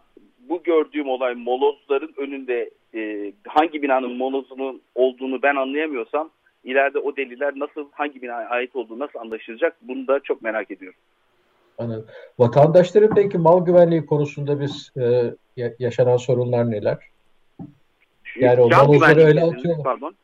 bu 0.48 0.62
gördüğüm 0.62 1.08
olay 1.08 1.34
molozların 1.34 2.14
önünde 2.16 2.70
e, 2.94 3.32
hangi 3.46 3.82
binanın 3.82 4.16
molozunun 4.16 4.80
olduğunu 4.94 5.42
ben 5.42 5.56
anlayamıyorsam 5.56 6.30
ileride 6.64 6.98
o 6.98 7.16
deliller 7.16 7.52
nasıl 7.56 7.88
hangi 7.92 8.22
binaya 8.22 8.48
ait 8.48 8.76
olduğu 8.76 8.98
nasıl 8.98 9.18
anlaşılacak 9.18 9.76
bunu 9.82 10.06
da 10.06 10.20
çok 10.20 10.42
merak 10.42 10.70
ediyorum. 10.70 10.98
Anladım. 11.78 12.06
Vatandaşların 12.38 13.14
peki 13.14 13.38
mal 13.38 13.64
güvenliği 13.64 14.06
konusunda 14.06 14.60
biz 14.60 14.92
e, 14.96 15.34
yaşanan 15.78 16.16
sorunlar 16.16 16.70
neler? 16.70 16.98
Yani 18.36 18.60
o 18.60 18.68
molozları 18.68 19.20
öyle 19.20 19.42
atıyorlar. 19.42 19.84
Pardon. 19.84 20.14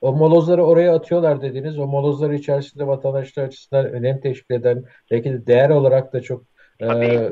O 0.00 0.12
molozları 0.12 0.64
oraya 0.64 0.94
atıyorlar 0.94 1.42
dediniz. 1.42 1.78
O 1.78 1.86
molozlar 1.86 2.30
içerisinde 2.30 2.86
vatandaşlar 2.86 3.44
açısından 3.44 3.86
önem 3.86 4.20
teşkil 4.20 4.54
eden, 4.54 4.84
belki 5.10 5.32
de 5.32 5.46
değer 5.46 5.70
olarak 5.70 6.12
da 6.12 6.20
çok 6.20 6.42
e, 6.80 6.86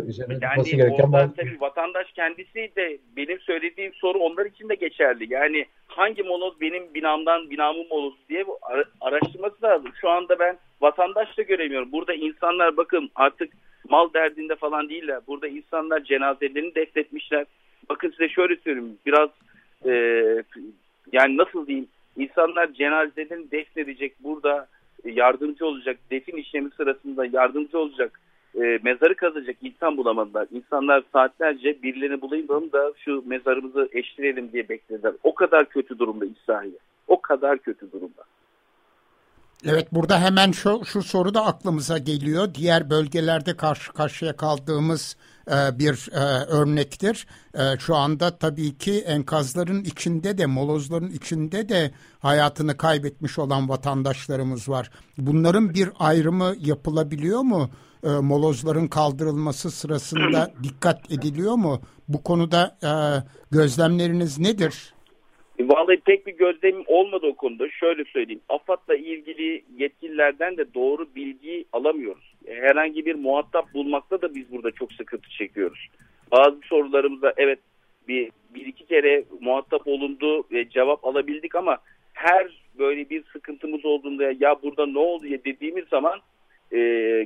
üzerine 0.07 0.39
yani 0.43 0.65
gereken 0.65 1.13
bazı... 1.13 1.35
tabii 1.35 1.61
vatandaş 1.61 2.13
kendisi 2.13 2.71
de 2.77 2.99
benim 3.17 3.41
söylediğim 3.41 3.95
soru 3.95 4.19
onlar 4.19 4.47
için 4.47 4.69
de 4.69 4.75
geçerli. 4.75 5.33
Yani 5.33 5.67
hangi 5.87 6.23
moloz 6.23 6.61
benim 6.61 6.95
binamdan 6.95 7.51
binamın 7.51 7.89
molozu 7.89 8.17
diye 8.29 8.47
bu 8.47 8.59
araştırması 9.01 9.63
lazım. 9.63 9.91
Şu 10.01 10.11
anda 10.11 10.39
ben 10.39 10.59
vatandaş 10.81 11.39
da 11.39 11.43
göremiyorum. 11.43 11.93
Burada 11.93 12.15
insanlar 12.15 12.77
bakın 12.77 13.11
artık 13.15 13.53
mal 13.89 14.13
derdinde 14.13 14.57
falan 14.57 14.89
değiller. 14.89 15.21
Burada 15.27 15.49
insanlar 15.49 16.05
cenazelerini 16.05 16.75
defnetmişler. 16.75 17.47
Bakın 17.89 18.11
size 18.11 18.29
şöyle 18.29 18.57
söyleyeyim. 18.57 18.99
Biraz 19.07 19.29
e, 19.87 19.93
yani 21.13 21.37
nasıl 21.37 21.67
diyeyim 21.67 21.89
İnsanlar 22.19 22.73
cenazelerini 22.73 23.51
defnedecek, 23.51 24.25
burada 24.25 24.67
yardımcı 25.05 25.67
olacak, 25.67 25.97
defin 26.11 26.37
işlemi 26.37 26.71
sırasında 26.77 27.27
yardımcı 27.27 27.79
olacak, 27.79 28.21
e, 28.55 28.79
mezarı 28.83 29.17
kazacak 29.17 29.57
insan 29.63 29.97
bulamadılar. 29.97 30.47
İnsanlar 30.51 31.03
saatlerce 31.13 31.83
birilerini 31.83 32.21
bulayım 32.21 32.49
da 32.49 32.93
şu 33.05 33.23
mezarımızı 33.27 33.89
eşleyelim 33.93 34.53
diye 34.53 34.69
beklediler. 34.69 35.13
O 35.23 35.35
kadar 35.35 35.69
kötü 35.69 35.99
durumda 35.99 36.25
İsrail. 36.25 36.73
O 37.09 37.21
kadar 37.21 37.59
kötü 37.59 37.93
durumda. 37.93 38.23
Evet 39.65 39.89
burada 39.93 40.21
hemen 40.21 40.51
şu, 40.51 40.85
şu 40.85 41.03
soru 41.03 41.35
da 41.35 41.47
aklımıza 41.47 41.99
geliyor. 41.99 42.55
Diğer 42.55 42.91
bölgelerde 42.91 43.57
karşı 43.57 43.93
karşıya 43.93 44.37
kaldığımız 44.37 45.17
bir 45.79 46.09
e, 46.13 46.45
örnektir. 46.45 47.27
E, 47.55 47.79
şu 47.79 47.95
anda 47.95 48.39
tabii 48.39 48.79
ki 48.79 48.93
enkazların 49.07 49.85
içinde 49.85 50.39
de 50.39 50.47
molozların 50.47 51.11
içinde 51.11 51.69
de 51.69 51.91
hayatını 52.19 52.77
kaybetmiş 52.77 53.39
olan 53.39 53.69
vatandaşlarımız 53.69 54.69
var. 54.69 54.91
Bunların 55.19 55.75
bir 55.75 55.89
ayrımı 55.99 56.55
yapılabiliyor 56.59 57.41
mu? 57.41 57.71
E, 58.05 58.09
molozların 58.09 58.89
kaldırılması 58.89 59.71
sırasında 59.71 60.51
dikkat 60.63 61.13
ediliyor 61.13 61.55
mu? 61.55 61.81
Bu 62.09 62.23
konuda 62.23 62.77
e, 62.83 62.93
gözlemleriniz 63.51 64.39
nedir? 64.39 64.95
Vallahi 65.61 66.01
pek 66.07 66.27
bir 66.27 66.37
gözlemim 66.37 66.85
olmadı 66.87 67.27
o 67.33 67.35
konuda. 67.35 67.71
Şöyle 67.71 68.05
söyleyeyim. 68.05 68.41
AFAD'la 68.49 68.97
ilgili 68.97 69.65
yetkililerden 69.79 70.57
de 70.57 70.75
doğru 70.75 71.15
bilgi 71.15 71.65
alamıyoruz. 71.73 72.28
E, 72.49 72.55
herhangi 72.55 73.07
bir 73.07 73.15
muhatap 73.15 73.75
bulmakta 73.75 74.23
da 74.23 74.35
biz 74.35 74.53
burada 74.53 74.71
çok 74.71 74.93
sıkıntı 74.93 75.31
çekiyoruz. 75.31 75.89
Bazı 76.33 76.61
sorularımızda 76.65 77.33
evet 77.37 77.59
bir, 78.09 78.31
bir 78.55 78.67
iki 78.67 78.87
kere 78.87 79.25
muhatap 79.41 79.87
olundu 79.87 80.45
ve 80.53 80.69
cevap 80.69 81.05
alabildik 81.05 81.55
ama 81.55 81.79
her 82.13 82.63
böyle 82.79 83.11
bir 83.11 83.25
sıkıntımız 83.33 83.85
olduğunda 83.85 84.25
ya 84.25 84.57
burada 84.63 84.87
ne 84.87 84.99
oldu 84.99 85.27
ya 85.27 85.45
dediğimiz 85.45 85.85
zaman 85.89 86.21
e, 86.73 86.79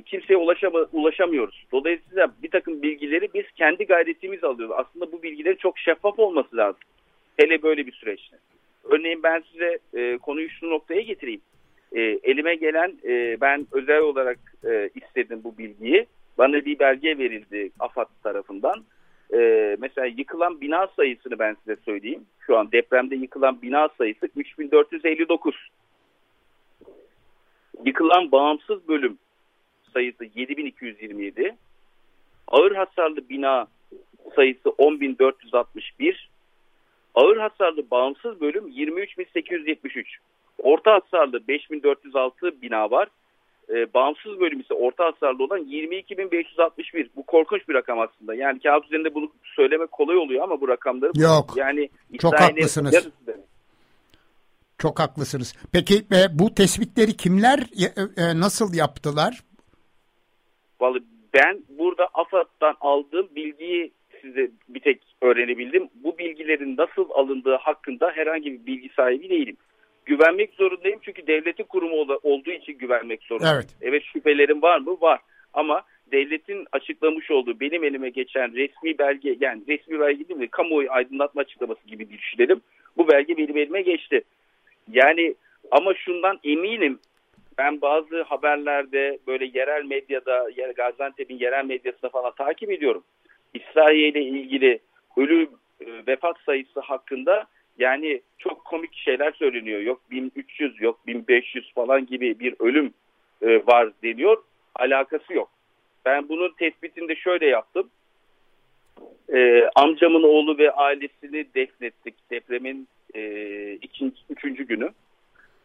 kimseye 0.05 0.37
ulaşama, 0.37 0.79
ulaşamıyoruz. 0.91 1.65
Dolayısıyla 1.71 2.33
bir 2.43 2.49
takım 2.49 2.81
bilgileri 2.81 3.29
biz 3.33 3.51
kendi 3.55 3.85
gayretimiz 3.85 4.43
alıyoruz. 4.43 4.75
Aslında 4.77 5.11
bu 5.11 5.23
bilgilerin 5.23 5.55
çok 5.55 5.79
şeffaf 5.79 6.19
olması 6.19 6.57
lazım. 6.57 6.81
Hele 7.37 7.63
böyle 7.63 7.87
bir 7.87 7.91
süreçte. 7.91 8.37
Örneğin 8.83 9.23
ben 9.23 9.43
size 9.51 9.79
e, 9.93 10.17
konuyu 10.17 10.49
şu 10.49 10.69
noktaya 10.69 11.01
getireyim. 11.01 11.41
E, 11.93 12.01
elime 12.01 12.55
gelen 12.55 12.93
e, 13.03 13.41
ben 13.41 13.67
özel 13.71 13.99
olarak 13.99 14.39
e, 14.65 14.89
istedim 14.95 15.41
bu 15.43 15.57
bilgiyi. 15.57 16.05
Bana 16.37 16.65
bir 16.65 16.79
belge 16.79 17.17
verildi 17.17 17.71
AFAD 17.79 18.07
tarafından. 18.23 18.83
E, 19.33 19.75
mesela 19.79 20.07
yıkılan 20.07 20.61
bina 20.61 20.87
sayısını 20.87 21.39
ben 21.39 21.53
size 21.53 21.75
söyleyeyim. 21.85 22.25
Şu 22.39 22.57
an 22.57 22.71
depremde 22.71 23.15
yıkılan 23.15 23.61
bina 23.61 23.89
sayısı 23.97 24.29
3459. 24.35 25.55
Yıkılan 27.85 28.31
bağımsız 28.31 28.87
bölüm 28.87 29.17
sayısı 29.93 30.25
7227. 30.35 31.55
Ağır 32.47 32.75
hasarlı 32.75 33.29
bina 33.29 33.67
sayısı 34.35 34.69
10461. 34.77 36.29
Ağır 37.15 37.37
hasarlı 37.37 37.91
bağımsız 37.91 38.41
bölüm 38.41 38.67
23.873. 38.67 40.05
Orta 40.57 40.91
hasarlı 40.93 41.47
5406 41.47 42.61
bina 42.61 42.91
var. 42.91 43.07
E, 43.69 43.93
bağımsız 43.93 44.39
bölüm 44.39 44.59
ise 44.59 44.73
orta 44.73 45.05
hasarlı 45.05 45.43
olan 45.43 45.59
22.561. 45.59 47.09
Bu 47.15 47.23
korkunç 47.23 47.69
bir 47.69 47.73
rakam 47.73 47.99
aslında. 47.99 48.35
Yani 48.35 48.59
kağıt 48.59 48.85
üzerinde 48.85 49.13
bunu 49.13 49.31
söylemek 49.55 49.91
kolay 49.91 50.17
oluyor 50.17 50.43
ama 50.43 50.61
bu 50.61 50.67
rakamları 50.67 51.11
yok. 51.15 51.53
Yani 51.55 51.89
çok 52.19 52.39
haklısınız. 52.39 53.09
Çok 54.77 54.99
haklısınız. 54.99 55.55
Peki 55.71 55.95
e, 55.95 56.39
bu 56.39 56.55
tespitleri 56.55 57.17
kimler 57.17 57.59
e, 57.59 57.85
e, 58.21 58.39
nasıl 58.39 58.73
yaptılar? 58.73 59.43
Vallahi 60.81 61.03
ben 61.33 61.63
burada 61.69 62.07
AFAD'dan 62.13 62.75
aldığım 62.81 63.27
bilgiyi 63.35 63.91
size 64.21 64.51
bir 64.69 64.79
tek 64.79 65.01
öğrenebildim. 65.21 65.89
Bu 66.03 66.17
bilgilerin 66.17 66.77
nasıl 66.77 67.09
alındığı 67.09 67.55
hakkında 67.55 68.11
herhangi 68.15 68.51
bir 68.51 68.65
bilgi 68.65 68.89
sahibi 68.95 69.29
değilim. 69.29 69.57
Güvenmek 70.05 70.53
zorundayım 70.53 70.99
çünkü 71.01 71.27
devletin 71.27 71.63
kurumu 71.63 72.17
olduğu 72.23 72.51
için 72.51 72.77
güvenmek 72.77 73.23
zorundayım. 73.23 73.55
Evet. 73.55 73.75
evet 73.81 74.03
şüphelerim 74.13 74.61
var 74.61 74.79
mı? 74.79 74.97
Var. 75.01 75.19
Ama 75.53 75.81
devletin 76.11 76.65
açıklamış 76.71 77.31
olduğu 77.31 77.59
benim 77.59 77.83
elime 77.83 78.09
geçen 78.09 78.53
resmi 78.53 78.97
belge 78.97 79.37
yani 79.39 79.61
resmi 79.67 79.99
belge 79.99 80.27
değil 80.27 80.39
mi 80.39 80.47
kamuoyu 80.47 80.91
aydınlatma 80.91 81.41
açıklaması 81.41 81.87
gibi 81.87 82.09
düşünelim. 82.09 82.61
Bu 82.97 83.07
belge 83.07 83.37
benim 83.37 83.57
elime 83.57 83.81
geçti. 83.81 84.21
Yani 84.91 85.35
ama 85.71 85.93
şundan 85.93 86.39
eminim 86.43 86.99
ben 87.57 87.81
bazı 87.81 88.21
haberlerde 88.21 89.19
böyle 89.27 89.45
yerel 89.45 89.85
medyada 89.85 90.47
Gaziantep'in 90.75 91.39
yerel 91.39 91.65
medyasında 91.65 92.09
falan 92.09 92.31
takip 92.37 92.71
ediyorum. 92.71 93.03
İsrail 93.53 94.03
ile 94.03 94.21
ilgili 94.21 94.79
ölü 95.17 95.47
e, 95.81 96.07
vefat 96.07 96.35
sayısı 96.45 96.79
hakkında 96.79 97.45
yani 97.77 98.21
çok 98.37 98.65
komik 98.65 98.95
şeyler 98.95 99.31
söyleniyor. 99.31 99.79
Yok 99.79 100.01
1300 100.11 100.81
yok 100.81 101.07
1500 101.07 101.73
falan 101.73 102.05
gibi 102.05 102.39
bir 102.39 102.55
ölüm 102.59 102.93
e, 103.41 103.65
var 103.67 103.91
deniyor. 104.03 104.37
Alakası 104.75 105.33
yok. 105.33 105.49
Ben 106.05 106.29
bunun 106.29 106.53
tespitini 106.59 107.07
de 107.09 107.15
şöyle 107.15 107.45
yaptım. 107.45 107.89
E, 109.33 109.69
amcamın 109.75 110.23
oğlu 110.23 110.57
ve 110.57 110.71
ailesini 110.71 111.45
defnettik 111.55 112.15
depremin 112.31 112.87
e, 113.15 113.73
ikinci, 113.73 114.15
üçüncü 114.29 114.63
günü. 114.63 114.89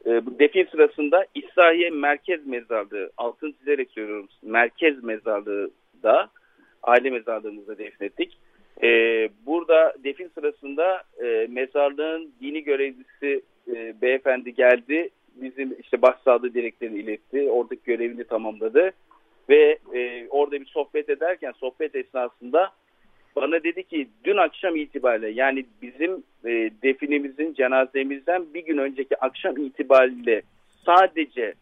E, 0.07 0.27
bu 0.27 0.39
defin 0.39 0.69
sırasında 0.71 1.27
İsrahiye 1.35 1.91
Merkez 1.91 2.47
Mezarlığı, 2.47 3.11
altın 3.17 3.55
çizerek 3.59 3.91
söylüyorum, 3.91 4.29
Merkez 4.43 5.05
Mezarlığı 5.05 5.71
da 6.03 6.31
aile 6.83 7.11
mezarlığımızda 7.11 7.79
defnettik. 7.79 8.39
E, 8.83 8.89
burada 9.47 9.95
defin 10.05 10.31
sırasında 10.35 11.03
e, 11.25 11.47
mezarlığın 11.51 12.33
dini 12.41 12.65
görevlisi 12.65 13.43
e, 13.75 13.95
beyefendi 14.03 14.55
geldi. 14.55 15.09
Bizim 15.35 15.77
işte 15.81 16.03
başsağlığı 16.03 16.55
dileklerini 16.55 16.99
iletti. 16.99 17.51
Oradaki 17.51 17.85
görevini 17.85 18.25
tamamladı. 18.25 18.91
Ve 19.49 19.79
e, 19.95 20.29
orada 20.29 20.61
bir 20.61 20.67
sohbet 20.67 21.09
ederken 21.09 21.53
sohbet 21.53 21.95
esnasında 21.95 22.71
bana 23.37 23.63
dedi 23.63 23.83
ki 23.83 24.09
dün 24.25 24.37
akşam 24.37 24.77
itibariyle 24.77 25.29
yani 25.29 25.67
bizim 25.83 26.13
e, 26.45 26.71
definimizin 26.83 27.55
cenazemizden 27.55 28.55
bir 28.55 28.65
gün 28.65 28.79
önceki 28.79 29.17
akşam 29.21 29.57
itibariyle 29.57 30.43
sadece 30.87 31.55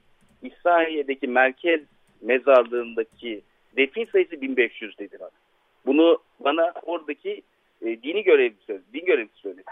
İsrail'deki 0.42 1.28
merkez 1.28 1.80
mezarlığındaki 2.22 3.40
defin 3.76 4.04
sayısı 4.04 4.40
1500 4.40 4.98
dedi 4.98 5.16
bana. 5.20 5.45
Bunu 5.86 6.18
bana 6.40 6.72
oradaki 6.82 7.42
e, 7.82 8.02
dini 8.02 8.22
görevli 8.24 8.56
söyledi. 8.66 8.84
Din 8.94 9.04
görevlisi 9.04 9.36
söyledi. 9.36 9.62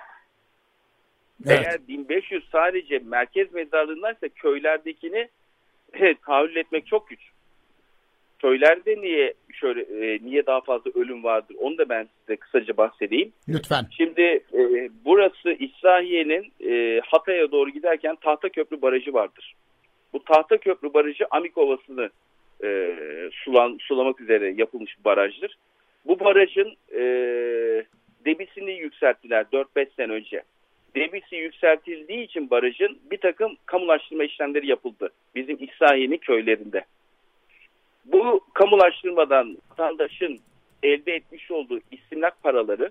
Evet. 1.46 1.66
Eğer 1.66 1.88
1500 1.88 2.44
sadece 2.52 2.98
merkez 2.98 3.52
mezarlığındaysa 3.54 4.28
köylerdekini 4.28 5.28
evet, 5.92 6.22
tahayyül 6.26 6.56
etmek 6.56 6.86
çok 6.86 7.08
güç. 7.08 7.20
Köylerde 8.38 8.96
niye 9.00 9.34
şöyle 9.52 9.80
e, 9.80 10.18
niye 10.22 10.46
daha 10.46 10.60
fazla 10.60 10.90
ölüm 10.94 11.24
vardır? 11.24 11.56
Onu 11.60 11.78
da 11.78 11.88
ben 11.88 12.08
size 12.20 12.36
kısaca 12.36 12.76
bahsedeyim. 12.76 13.32
Lütfen. 13.48 13.86
Şimdi 13.96 14.22
e, 14.52 14.90
burası 15.04 15.52
İsrahiye'nin 15.52 16.52
e, 16.70 17.00
Hatay'a 17.04 17.50
doğru 17.50 17.70
giderken 17.70 18.16
Tahta 18.16 18.48
Köprü 18.48 18.82
Barajı 18.82 19.12
vardır. 19.12 19.54
Bu 20.12 20.24
Tahta 20.24 20.56
Köprü 20.56 20.94
Barajı 20.94 21.26
Amik 21.30 21.58
Ovası'nı 21.58 22.10
e, 22.64 22.90
sulan, 23.32 23.78
sulamak 23.80 24.20
üzere 24.20 24.54
yapılmış 24.56 24.98
bir 24.98 25.04
barajdır. 25.04 25.56
Bu 26.06 26.20
barajın 26.20 26.74
e, 26.92 27.02
debisini 28.24 28.72
yükselttiler 28.72 29.46
4-5 29.52 29.94
sene 29.96 30.12
önce. 30.12 30.42
Debisi 30.94 31.36
yükseltildiği 31.36 32.22
için 32.24 32.50
barajın 32.50 32.98
bir 33.10 33.18
takım 33.18 33.56
kamulaştırma 33.66 34.24
işlemleri 34.24 34.66
yapıldı. 34.66 35.10
Bizim 35.34 35.56
İsrail'in 35.60 36.16
köylerinde. 36.16 36.84
Bu 38.04 38.40
kamulaştırmadan 38.54 39.58
vatandaşın 39.70 40.40
elde 40.82 41.14
etmiş 41.14 41.50
olduğu 41.50 41.80
istimlak 41.90 42.42
paraları 42.42 42.90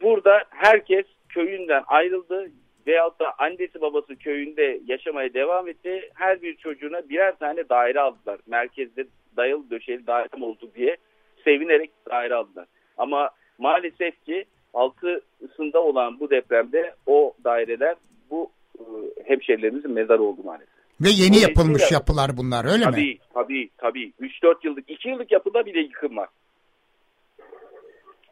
burada 0.00 0.44
herkes 0.50 1.06
köyünden 1.28 1.82
ayrıldı 1.86 2.50
veyahut 2.86 3.20
da 3.20 3.34
annesi 3.38 3.80
babası 3.80 4.16
köyünde 4.16 4.80
yaşamaya 4.86 5.34
devam 5.34 5.68
etti. 5.68 6.10
Her 6.14 6.42
bir 6.42 6.56
çocuğuna 6.56 7.08
birer 7.08 7.38
tane 7.38 7.68
daire 7.68 8.00
aldılar. 8.00 8.38
Merkezde 8.46 9.06
dayalı 9.36 9.70
döşeli 9.70 10.06
dairem 10.06 10.42
oldu 10.42 10.70
diye 10.74 10.96
sevinerek 11.44 11.90
daire 12.10 12.34
aldılar. 12.34 12.66
Ama 12.98 13.30
maalesef 13.58 14.24
ki 14.24 14.44
altısında 14.74 15.82
olan 15.82 16.20
bu 16.20 16.30
depremde 16.30 16.94
o 17.06 17.34
daireler 17.44 17.94
bu 18.30 18.50
e, 18.78 18.82
hemşerilerimizin 19.24 19.92
mezarı 19.92 20.22
oldu 20.22 20.40
maalesef. 20.44 20.78
Ve 21.00 21.08
yeni 21.08 21.40
yapılmış 21.40 21.92
yapılar 21.92 22.30
bunlar 22.36 22.64
öyle 22.72 22.84
tabii, 22.84 23.00
mi? 23.00 23.18
Tabii 23.34 23.68
tabii. 23.78 24.12
3-4 24.20 24.54
yıllık, 24.64 24.90
2 24.90 25.08
yıllık 25.08 25.32
yapıda 25.32 25.66
bile 25.66 25.80
yıkım 25.80 26.16
var. 26.16 26.28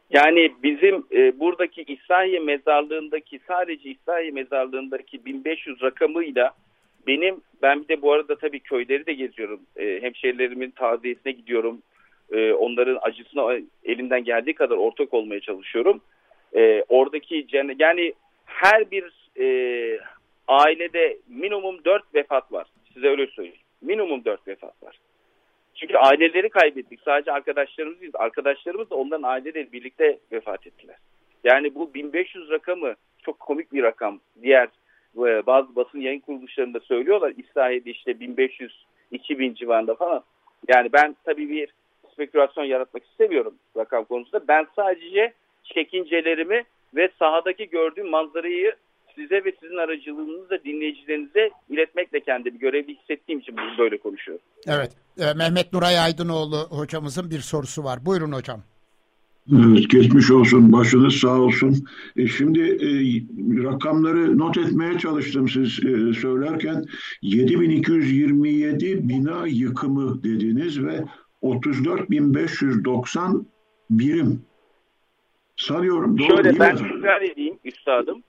Yani 0.09 0.53
bizim 0.63 1.05
e, 1.11 1.39
buradaki 1.39 1.81
İsrail 1.81 2.41
mezarlığındaki 2.41 3.39
sadece 3.47 3.89
İsrail 3.89 4.33
mezarlığındaki 4.33 5.25
1500 5.25 5.81
rakamıyla 5.81 6.51
benim 7.07 7.41
ben 7.61 7.83
bir 7.83 7.87
de 7.87 8.01
bu 8.01 8.13
arada 8.13 8.35
tabii 8.35 8.59
köyleri 8.59 9.05
de 9.05 9.13
geziyorum. 9.13 9.59
E, 9.75 10.01
hemşerilerimin 10.01 10.71
taziyesine 10.71 11.31
gidiyorum. 11.31 11.81
E, 12.31 12.53
onların 12.53 12.99
acısına 13.01 13.57
elimden 13.83 14.23
geldiği 14.23 14.53
kadar 14.53 14.77
ortak 14.77 15.13
olmaya 15.13 15.39
çalışıyorum. 15.39 16.01
E, 16.55 16.83
oradaki 16.89 17.47
yani 17.53 18.13
her 18.45 18.91
bir 18.91 19.29
e, 19.39 19.99
ailede 20.47 21.17
minimum 21.27 21.85
4 21.85 22.15
vefat 22.15 22.51
var. 22.51 22.67
Size 22.93 23.07
öyle 23.07 23.27
söyleyeyim. 23.27 23.59
Minimum 23.81 24.25
4 24.25 24.47
vefat 24.47 24.83
var. 24.83 24.99
Çünkü 25.75 25.97
aileleri 25.97 26.49
kaybettik. 26.49 26.99
Sadece 27.05 27.31
arkadaşlarımız 27.31 28.01
değil. 28.01 28.11
Arkadaşlarımız 28.15 28.89
da 28.89 28.95
onların 28.95 29.29
aileleri 29.29 29.71
birlikte 29.71 30.17
vefat 30.31 30.67
ettiler. 30.67 30.97
Yani 31.43 31.75
bu 31.75 31.93
1500 31.93 32.49
rakamı 32.49 32.95
çok 33.21 33.39
komik 33.39 33.73
bir 33.73 33.83
rakam. 33.83 34.19
Diğer 34.41 34.67
e, 35.17 35.45
bazı 35.45 35.75
basın 35.75 35.99
yayın 35.99 36.19
kuruluşlarında 36.19 36.79
söylüyorlar. 36.79 37.33
İsrail'de 37.37 37.91
işte 37.91 38.11
1500-2000 38.11 39.55
civarında 39.55 39.95
falan. 39.95 40.23
Yani 40.67 40.89
ben 40.93 41.15
tabii 41.25 41.49
bir 41.49 41.69
spekülasyon 42.17 42.63
yaratmak 42.63 43.03
istemiyorum 43.05 43.53
rakam 43.77 44.05
konusunda. 44.05 44.47
Ben 44.47 44.67
sadece 44.75 45.33
çekincelerimi 45.63 46.63
ve 46.95 47.09
sahadaki 47.19 47.69
gördüğüm 47.69 48.09
manzarayı 48.09 48.75
size 49.15 49.45
ve 49.45 49.53
sizin 49.61 49.77
aracılığınızla 49.77 50.63
dinleyicilerinize 50.63 51.49
iletmekle 51.69 52.19
kendimi 52.19 52.59
görevli 52.59 52.97
hissettiğim 52.97 53.39
için 53.39 53.55
böyle 53.77 53.97
konuşuyorum. 53.97 54.43
Evet. 54.67 54.91
E, 55.19 55.33
Mehmet 55.33 55.73
Nuray 55.73 55.99
Aydınoğlu 55.99 56.57
hocamızın 56.69 57.29
bir 57.29 57.39
sorusu 57.39 57.83
var. 57.83 58.05
Buyurun 58.05 58.31
hocam. 58.31 58.61
Evet, 59.53 59.89
geçmiş 59.89 60.31
olsun, 60.31 60.71
başınız 60.71 61.15
sağ 61.15 61.39
olsun. 61.39 61.85
E, 62.15 62.27
şimdi 62.27 62.59
e, 62.59 62.89
rakamları 63.63 64.37
not 64.37 64.57
etmeye 64.57 64.99
çalıştım 64.99 65.49
siz 65.49 65.79
e, 65.85 66.13
söylerken. 66.13 66.85
7227 67.21 69.09
bina 69.09 69.47
yıkımı 69.47 70.23
dediniz 70.23 70.83
ve 70.83 71.03
34.590 71.43 73.43
birim. 73.89 74.41
Sanıyorum 75.57 76.17
doğru 76.17 76.27
Şöyle 76.27 76.59
ben 76.59 76.77
tekrar 76.77 77.21
edeyim 77.21 77.59
üstadım 77.63 78.23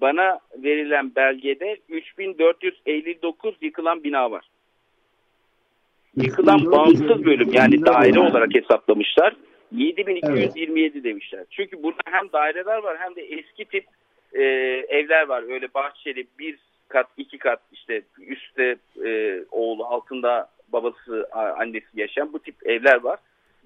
bana 0.00 0.38
verilen 0.62 1.14
belgede 1.16 1.76
3459 1.88 3.56
yıkılan 3.60 4.04
bina 4.04 4.30
var. 4.30 4.50
Yıkılan 6.16 6.72
bağımsız 6.72 7.24
bölüm 7.24 7.52
yani 7.52 7.86
daire 7.86 8.20
olarak 8.20 8.54
hesaplamışlar. 8.54 9.36
7227 9.72 10.92
evet. 10.94 11.04
demişler. 11.04 11.44
Çünkü 11.50 11.82
burada 11.82 12.00
hem 12.04 12.32
daireler 12.32 12.78
var 12.78 12.96
hem 13.00 13.16
de 13.16 13.22
eski 13.22 13.64
tip 13.64 13.84
e, 14.32 14.42
evler 14.88 15.28
var. 15.28 15.44
Öyle 15.52 15.74
bahçeli 15.74 16.26
bir 16.38 16.58
kat 16.88 17.06
iki 17.16 17.38
kat 17.38 17.60
işte 17.72 18.02
üstte 18.18 18.76
e, 19.04 19.40
oğlu 19.50 19.84
altında 19.84 20.50
babası 20.72 21.28
annesi 21.32 21.86
yaşayan 21.94 22.32
bu 22.32 22.38
tip 22.38 22.54
evler 22.66 23.02
var. 23.02 23.18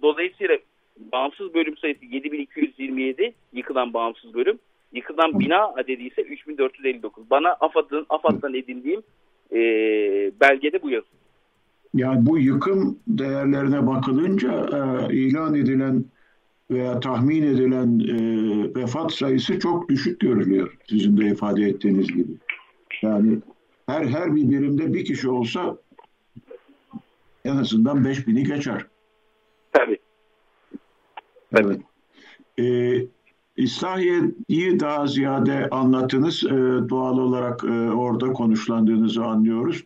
Dolayısıyla 0.02 0.58
bağımsız 1.12 1.54
bölüm 1.54 1.76
sayısı 1.76 2.04
7227 2.04 3.34
yıkılan 3.52 3.94
bağımsız 3.94 4.34
bölüm. 4.34 4.58
Yıkılan 4.92 5.40
bina 5.40 5.66
adedi 5.66 6.02
ise 6.02 6.22
3459. 6.22 7.30
Bana 7.30 7.48
AFAD'ın 7.60 8.06
AFAD'dan 8.08 8.54
edindiğim 8.54 9.02
e, 9.52 9.58
belgede 10.40 10.82
bu 10.82 10.90
yazı. 10.90 11.06
Yani 11.94 12.26
bu 12.26 12.38
yıkım 12.38 12.98
değerlerine 13.08 13.86
bakılınca 13.86 14.52
e, 14.52 15.14
ilan 15.14 15.54
edilen 15.54 16.04
veya 16.70 17.00
tahmin 17.00 17.42
edilen 17.42 17.98
e, 17.98 18.16
vefat 18.80 19.12
sayısı 19.12 19.58
çok 19.58 19.88
düşük 19.88 20.20
görülüyor. 20.20 20.76
Sizin 20.88 21.16
de 21.16 21.24
ifade 21.24 21.62
ettiğiniz 21.62 22.06
gibi. 22.06 22.32
Yani 23.02 23.38
her 23.86 24.04
her 24.06 24.36
bir 24.36 24.50
birimde 24.50 24.94
bir 24.94 25.04
kişi 25.04 25.28
olsa 25.28 25.76
en 27.44 27.56
azından 27.56 28.04
5000'i 28.04 28.44
geçer. 28.44 28.86
Tabii. 29.72 29.98
Evet. 31.52 31.80
Ee, 32.58 33.06
İslahiye'yi 33.56 34.80
daha 34.80 35.06
ziyade 35.06 35.68
anlattınız. 35.70 36.44
Ee, 36.44 36.50
doğal 36.88 37.18
olarak 37.18 37.64
e, 37.64 37.90
orada 37.90 38.32
konuşlandığınızı 38.32 39.24
anlıyoruz. 39.24 39.84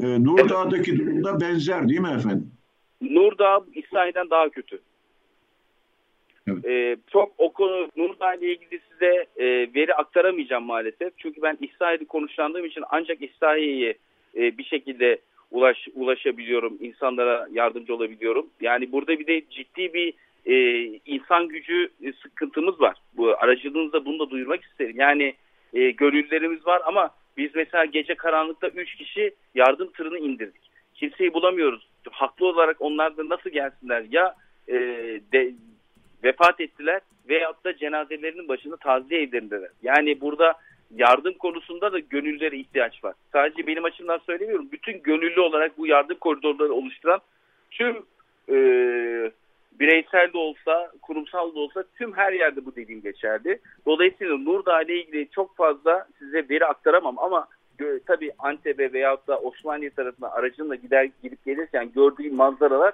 Ee, 0.00 0.24
Nurdağ'daki 0.24 0.98
durumda 0.98 1.40
benzer 1.40 1.88
değil 1.88 2.00
mi 2.00 2.14
efendim? 2.16 2.50
Nurdağ 3.00 3.64
İsrail'den 3.74 4.30
daha 4.30 4.48
kötü. 4.48 4.80
Evet. 6.48 6.64
Ee, 6.64 6.96
çok 7.12 7.32
o 7.38 7.52
konu 7.52 7.88
Nurdağ 7.96 8.34
ile 8.34 8.52
ilgili 8.52 8.80
size 8.92 9.26
e, 9.36 9.44
veri 9.74 9.94
aktaramayacağım 9.94 10.64
maalesef. 10.64 11.12
Çünkü 11.16 11.42
ben 11.42 11.58
İsrail'i 11.60 12.04
konuşlandığım 12.04 12.64
için 12.64 12.84
ancak 12.90 13.22
İsrail'e 13.22 13.94
e, 14.36 14.58
bir 14.58 14.64
şekilde 14.64 15.18
ulaş, 15.50 15.88
ulaşabiliyorum. 15.94 16.78
insanlara 16.80 17.48
yardımcı 17.52 17.94
olabiliyorum. 17.94 18.46
Yani 18.60 18.92
burada 18.92 19.18
bir 19.18 19.26
de 19.26 19.42
ciddi 19.50 19.94
bir 19.94 20.14
e, 20.46 20.84
insan 21.06 21.48
gücü 21.48 21.88
e, 22.02 22.12
sıkıntımız 22.12 22.80
var. 22.80 22.96
Bu 23.16 23.34
aracılığınızda 23.38 24.04
bunu 24.04 24.18
da 24.18 24.30
duyurmak 24.30 24.64
isterim. 24.64 24.96
Yani 24.98 25.34
e, 25.72 25.90
gönüllülerimiz 25.90 26.66
var 26.66 26.82
ama 26.86 27.10
biz 27.36 27.50
mesela 27.54 27.84
gece 27.84 28.14
karanlıkta 28.14 28.68
3 28.68 28.94
kişi 28.94 29.34
yardım 29.54 29.92
tırını 29.92 30.18
indirdik. 30.18 30.62
Kimseyi 30.94 31.34
bulamıyoruz. 31.34 31.88
Haklı 32.10 32.46
olarak 32.46 32.76
onlar 32.80 33.16
da 33.16 33.28
nasıl 33.28 33.50
gelsinler? 33.50 34.04
Ya 34.10 34.34
e, 34.68 34.74
de, 35.32 35.52
vefat 36.24 36.60
ettiler 36.60 37.00
veyahut 37.28 37.64
da 37.64 37.76
cenazelerinin 37.76 38.48
başında 38.48 38.76
taziye 38.76 39.22
evlerindeler. 39.22 39.70
Yani 39.82 40.20
burada 40.20 40.54
yardım 40.96 41.34
konusunda 41.34 41.92
da 41.92 41.98
gönüllere 41.98 42.56
ihtiyaç 42.56 43.04
var. 43.04 43.14
Sadece 43.32 43.66
benim 43.66 43.84
açımdan 43.84 44.18
söylemiyorum. 44.18 44.68
Bütün 44.72 45.02
gönüllü 45.02 45.40
olarak 45.40 45.78
bu 45.78 45.86
yardım 45.86 46.16
koridorları 46.18 46.72
oluşturan 46.72 47.20
tüm 47.70 47.96
e, 48.48 48.56
bireysel 49.80 50.32
de 50.32 50.38
olsa, 50.38 50.92
kurumsal 51.02 51.54
da 51.54 51.58
olsa 51.58 51.84
tüm 51.98 52.12
her 52.16 52.32
yerde 52.32 52.66
bu 52.66 52.76
dediğim 52.76 53.02
geçerli. 53.02 53.58
Dolayısıyla 53.86 54.38
Nurdağ 54.38 54.82
ile 54.82 55.00
ilgili 55.00 55.28
çok 55.30 55.56
fazla 55.56 56.06
size 56.18 56.48
veri 56.50 56.66
aktaramam 56.66 57.18
ama 57.18 57.48
tabii 58.06 58.30
Antep'e 58.38 58.92
veyahut 58.92 59.28
da 59.28 59.38
Osmaniye 59.38 59.90
tarafına 59.90 60.30
aracınla 60.30 60.74
gider 60.74 61.10
gidip 61.22 61.44
gelirken 61.44 61.92
gördüğüm 61.94 62.34
manzaralar 62.34 62.92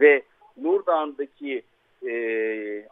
ve 0.00 0.22
Nurdağ'daki 0.56 1.62
e, 2.08 2.12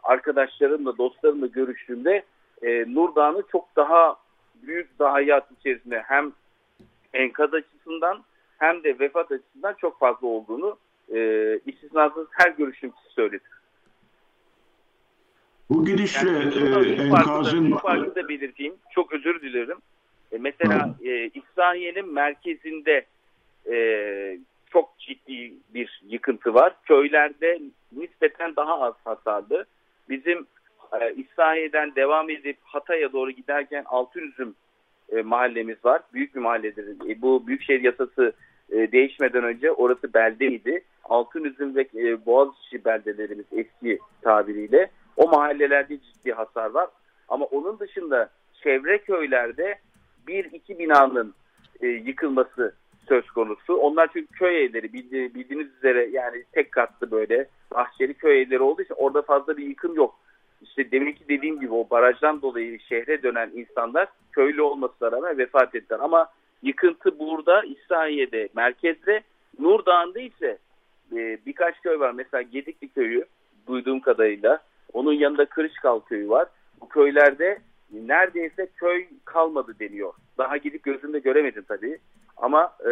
arkadaşlarımla, 0.03 0.97
dostlarımla 0.97 1.47
görüştüğümde 1.47 2.23
e, 2.61 2.85
Nurdağ'ın 2.93 3.45
çok 3.51 3.75
daha 3.75 4.15
büyük 4.67 4.89
zayiat 4.97 5.51
içerisinde 5.59 6.03
hem 6.07 6.31
enkaz 7.13 7.53
açısından 7.53 8.23
hem 8.57 8.83
de 8.83 8.99
vefat 8.99 9.31
açısından 9.31 9.73
çok 9.73 9.99
fazla 9.99 10.27
olduğunu 10.27 10.77
e, 11.13 11.59
istisnasız 11.65 12.27
her 12.31 12.49
görüşüm 12.51 12.91
söyledi. 13.15 13.43
Bu 15.69 15.85
gidişle 15.85 16.29
yani, 16.29 16.89
e, 16.89 17.03
enkazın... 17.03 17.71
Bu 17.71 17.77
farkı 17.77 18.15
da 18.15 18.29
belirteyim. 18.29 18.73
Çok 18.91 19.13
özür 19.13 19.41
dilerim. 19.41 19.77
E, 20.31 20.37
mesela 20.37 20.95
e, 21.03 21.27
İsrail'in 21.27 22.13
merkezinde 22.13 23.05
e, 23.71 24.37
çok 24.69 24.99
ciddi 24.99 25.53
bir 25.73 26.01
yıkıntı 26.07 26.53
var. 26.53 26.75
Köylerde 26.83 27.59
nispeten 27.91 28.55
daha 28.55 28.81
az 28.81 28.93
hasarlı. 29.03 29.65
Bizim 30.09 30.47
e, 30.99 31.13
İsrail'den 31.13 31.95
devam 31.95 32.29
edip 32.29 32.57
Hatay'a 32.63 33.13
doğru 33.13 33.31
giderken 33.31 33.83
Altınüzüm 33.85 34.55
e, 35.11 35.21
mahallemiz 35.21 35.85
var. 35.85 36.01
Büyük 36.13 36.35
bir 36.35 36.39
mahalledir. 36.39 37.09
E, 37.09 37.21
bu 37.21 37.47
Büyükşehir 37.47 37.81
Yasası 37.81 38.33
e, 38.71 38.91
değişmeden 38.91 39.43
önce 39.43 39.71
orası 39.71 40.13
beldeydi. 40.13 40.83
Altınüzüm 41.03 41.75
ve 41.75 41.87
e, 41.95 42.25
Boğaziçi 42.25 42.85
beldelerimiz 42.85 43.45
eski 43.51 43.99
tabiriyle. 44.21 44.91
O 45.17 45.27
mahallelerde 45.27 45.97
ciddi 45.97 46.31
hasar 46.31 46.69
var. 46.69 46.89
Ama 47.29 47.45
onun 47.45 47.79
dışında 47.79 48.29
çevre 48.63 48.97
köylerde 48.97 49.75
bir 50.27 50.45
iki 50.45 50.79
binanın 50.79 51.33
e, 51.81 51.87
yıkılması 51.87 52.75
söz 53.07 53.31
konusu. 53.31 53.75
Onlar 53.75 54.09
çünkü 54.13 54.27
köy 54.27 54.63
evleri 54.63 54.93
bildi, 54.93 55.35
bildiğiniz 55.35 55.67
üzere 55.77 56.09
yani 56.11 56.43
tek 56.51 56.71
katlı 56.71 57.11
böyle 57.11 57.47
bahçeli 57.71 58.13
köy 58.13 58.41
evleri 58.41 58.61
olduğu 58.61 58.81
için 58.81 58.95
orada 58.97 59.21
fazla 59.21 59.57
bir 59.57 59.67
yıkım 59.67 59.95
yok. 59.95 60.15
İşte 60.61 60.91
demek 60.91 61.17
ki 61.17 61.23
dediğim 61.29 61.59
gibi 61.59 61.73
o 61.73 61.89
barajdan 61.89 62.41
dolayı 62.41 62.79
şehre 62.79 63.23
dönen 63.23 63.51
insanlar 63.55 64.07
köylü 64.31 64.61
olmasına 64.61 65.11
rağmen 65.11 65.37
vefat 65.37 65.75
ettiler. 65.75 65.99
Ama 65.99 66.27
yıkıntı 66.63 67.19
burada 67.19 67.63
İsrail'de 67.63 68.49
merkezde 68.55 69.21
Nur 69.59 69.85
Dağı'nda 69.85 70.19
ise 70.19 70.57
e, 71.15 71.37
birkaç 71.45 71.81
köy 71.81 71.99
var. 71.99 72.11
Mesela 72.11 72.41
Gedikli 72.41 72.87
köyü 72.89 73.25
duyduğum 73.67 73.99
kadarıyla. 73.99 74.59
Onun 74.93 75.13
yanında 75.13 75.45
Kırışkal 75.45 75.99
köyü 75.99 76.29
var. 76.29 76.47
Bu 76.81 76.89
köylerde 76.89 77.59
neredeyse 77.91 78.67
köy 78.75 79.07
kalmadı 79.25 79.75
deniyor. 79.79 80.13
Daha 80.37 80.57
gidip 80.57 80.83
gözümde 80.83 81.19
göremedim 81.19 81.63
tabii. 81.67 81.99
Ama 82.37 82.73
e, 82.87 82.91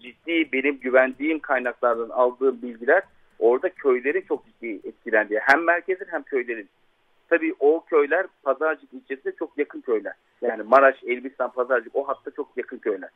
ciddi 0.00 0.52
benim 0.52 0.80
güvendiğim 0.80 1.38
kaynaklardan 1.38 2.08
aldığım 2.08 2.62
bilgiler 2.62 3.02
orada 3.38 3.68
köylerin 3.68 4.24
çok 4.28 4.46
ciddi 4.46 4.88
etkilendiği. 4.88 5.40
Hem 5.42 5.64
merkezin 5.64 6.06
hem 6.10 6.22
köylerin. 6.22 6.68
Tabii 7.28 7.54
o 7.60 7.84
köyler 7.84 8.26
Pazarcık 8.42 8.92
ilçesine 8.92 9.32
çok 9.38 9.58
yakın 9.58 9.80
köyler. 9.80 10.12
Yani 10.42 10.62
Maraş, 10.62 11.04
Elbistan, 11.04 11.52
Pazarcık 11.52 11.96
o 11.96 12.08
hatta 12.08 12.30
çok 12.30 12.48
yakın 12.56 12.78
köyler. 12.78 13.10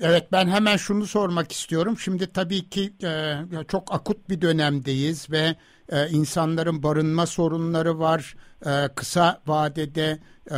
Evet 0.00 0.32
ben 0.32 0.48
hemen 0.48 0.76
şunu 0.76 1.06
sormak 1.06 1.52
istiyorum. 1.52 1.98
Şimdi 1.98 2.32
tabii 2.32 2.68
ki 2.68 2.92
e, 3.02 3.34
çok 3.68 3.94
akut 3.94 4.28
bir 4.28 4.40
dönemdeyiz 4.40 5.30
ve 5.30 5.56
e, 5.88 6.08
insanların 6.08 6.82
barınma 6.82 7.26
sorunları 7.26 7.98
var. 7.98 8.34
E, 8.66 8.88
kısa 8.94 9.42
vadede 9.46 10.18
e, 10.50 10.56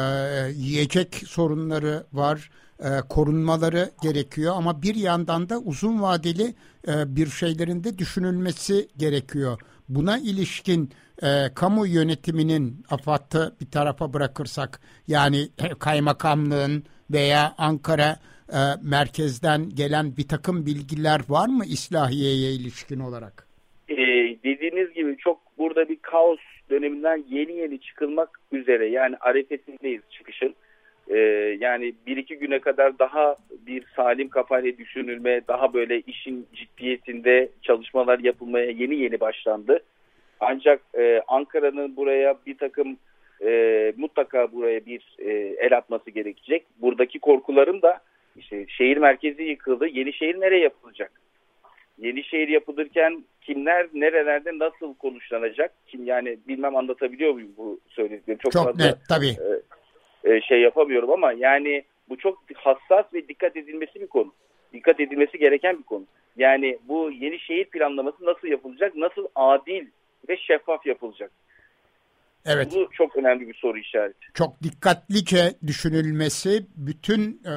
yiyecek 0.55 1.14
sorunları 1.14 2.07
var. 2.12 2.51
E, 2.81 3.01
korunmaları 3.09 3.90
gerekiyor 4.03 4.55
ama 4.57 4.83
bir 4.83 4.94
yandan 4.94 5.49
da 5.49 5.59
uzun 5.59 6.03
vadeli 6.03 6.55
e, 6.88 7.16
bir 7.16 7.31
şeylerin 7.31 7.85
de 7.85 7.99
düşünülmesi 7.99 8.88
gerekiyor. 8.96 9.61
Buna 9.88 10.18
ilişkin 10.18 10.92
e, 11.22 11.51
kamu 11.55 11.87
yönetiminin 11.87 12.85
afatı 12.90 13.57
bir 13.61 13.70
tarafa 13.70 14.12
bırakırsak 14.12 14.81
yani 15.09 15.49
kaymakamlığın 15.79 16.85
veya 17.11 17.55
Ankara 17.59 18.16
e, 18.52 18.61
merkezden 18.82 19.61
gelen 19.76 20.16
bir 20.16 20.28
takım 20.28 20.66
bilgiler 20.66 21.20
var 21.28 21.48
mı 21.48 21.64
İslahiye'ye 21.64 22.52
ilişkin 22.52 23.00
olarak? 23.00 23.46
Ee, 23.88 23.96
dediğiniz 24.44 24.92
gibi 24.94 25.16
çok 25.16 25.38
burada 25.59 25.88
bir 25.88 25.96
kaos 26.02 26.38
döneminden 26.70 27.24
yeni 27.28 27.52
yeni 27.52 27.80
çıkılmak 27.80 28.40
üzere 28.52 28.87
yani 28.87 29.16
arefesindeyiz 29.20 30.02
çıkışın. 30.11 30.54
Ee, 31.09 31.18
yani 31.61 31.94
bir 32.06 32.16
iki 32.16 32.37
güne 32.37 32.59
kadar 32.59 32.98
daha 32.98 33.37
bir 33.66 33.85
salim 33.96 34.28
kafayla 34.28 34.78
düşünülme, 34.78 35.40
daha 35.48 35.74
böyle 35.74 36.00
işin 36.00 36.46
ciddiyetinde 36.54 37.48
çalışmalar 37.62 38.18
yapılmaya 38.18 38.70
yeni 38.70 38.96
yeni 38.96 39.20
başlandı. 39.20 39.80
Ancak 40.40 40.80
e, 40.98 41.22
Ankara'nın 41.28 41.96
buraya 41.96 42.35
bir 42.46 42.59
takım 42.59 42.96
e, 43.44 43.92
mutlaka 43.96 44.52
buraya 44.52 44.87
bir 44.87 45.16
e, 45.18 45.30
el 45.59 45.76
atması 45.76 46.11
gerekecek. 46.11 46.66
Buradaki 46.80 47.18
korkularım 47.18 47.82
da 47.82 48.00
işte 48.38 48.66
şehir 48.68 48.96
merkezi 48.96 49.42
yıkıldı. 49.42 49.87
Yeni 49.87 50.12
şehir 50.12 50.40
nereye 50.40 50.62
yapılacak? 50.62 51.12
Yeni 51.99 52.25
şehir 52.25 52.49
yapılırken 52.49 53.25
kimler 53.40 53.88
nerelerde 53.94 54.59
nasıl 54.59 54.94
konuşlanacak? 54.94 55.72
Kim 55.87 56.05
yani 56.05 56.38
bilmem 56.49 56.77
anlatabiliyor 56.77 57.33
muyum 57.33 57.53
bu 57.57 57.81
söylediklerimi? 57.88 58.42
Çok, 58.42 58.53
Çok 58.53 58.64
fazla, 58.64 58.85
net 58.85 58.96
tabii. 59.09 59.37
E, 60.25 60.35
e, 60.35 60.40
şey 60.40 60.61
yapamıyorum 60.61 61.11
ama 61.11 61.33
yani 61.33 61.85
bu 62.09 62.18
çok 62.18 62.38
hassas 62.55 63.14
ve 63.14 63.29
dikkat 63.29 63.57
edilmesi 63.57 64.01
bir 64.01 64.07
konu. 64.07 64.35
Dikkat 64.72 65.01
edilmesi 65.01 65.38
gereken 65.38 65.79
bir 65.79 65.83
konu. 65.83 66.05
Yani 66.37 66.79
bu 66.88 67.11
yeni 67.11 67.38
şehir 67.38 67.64
planlaması 67.64 68.25
nasıl 68.25 68.49
yapılacak? 68.49 68.96
Nasıl 68.96 69.27
adil 69.35 69.87
ve 70.29 70.37
şeffaf 70.37 70.87
yapılacak? 70.87 71.31
Evet. 72.46 72.72
Bu 72.75 72.88
çok 72.92 73.16
önemli 73.16 73.49
bir 73.49 73.55
soru 73.55 73.79
işareti. 73.79 74.27
Çok 74.35 74.62
dikkatlice 74.62 75.55
düşünülmesi 75.66 76.66
bütün 76.77 77.40
e, 77.44 77.55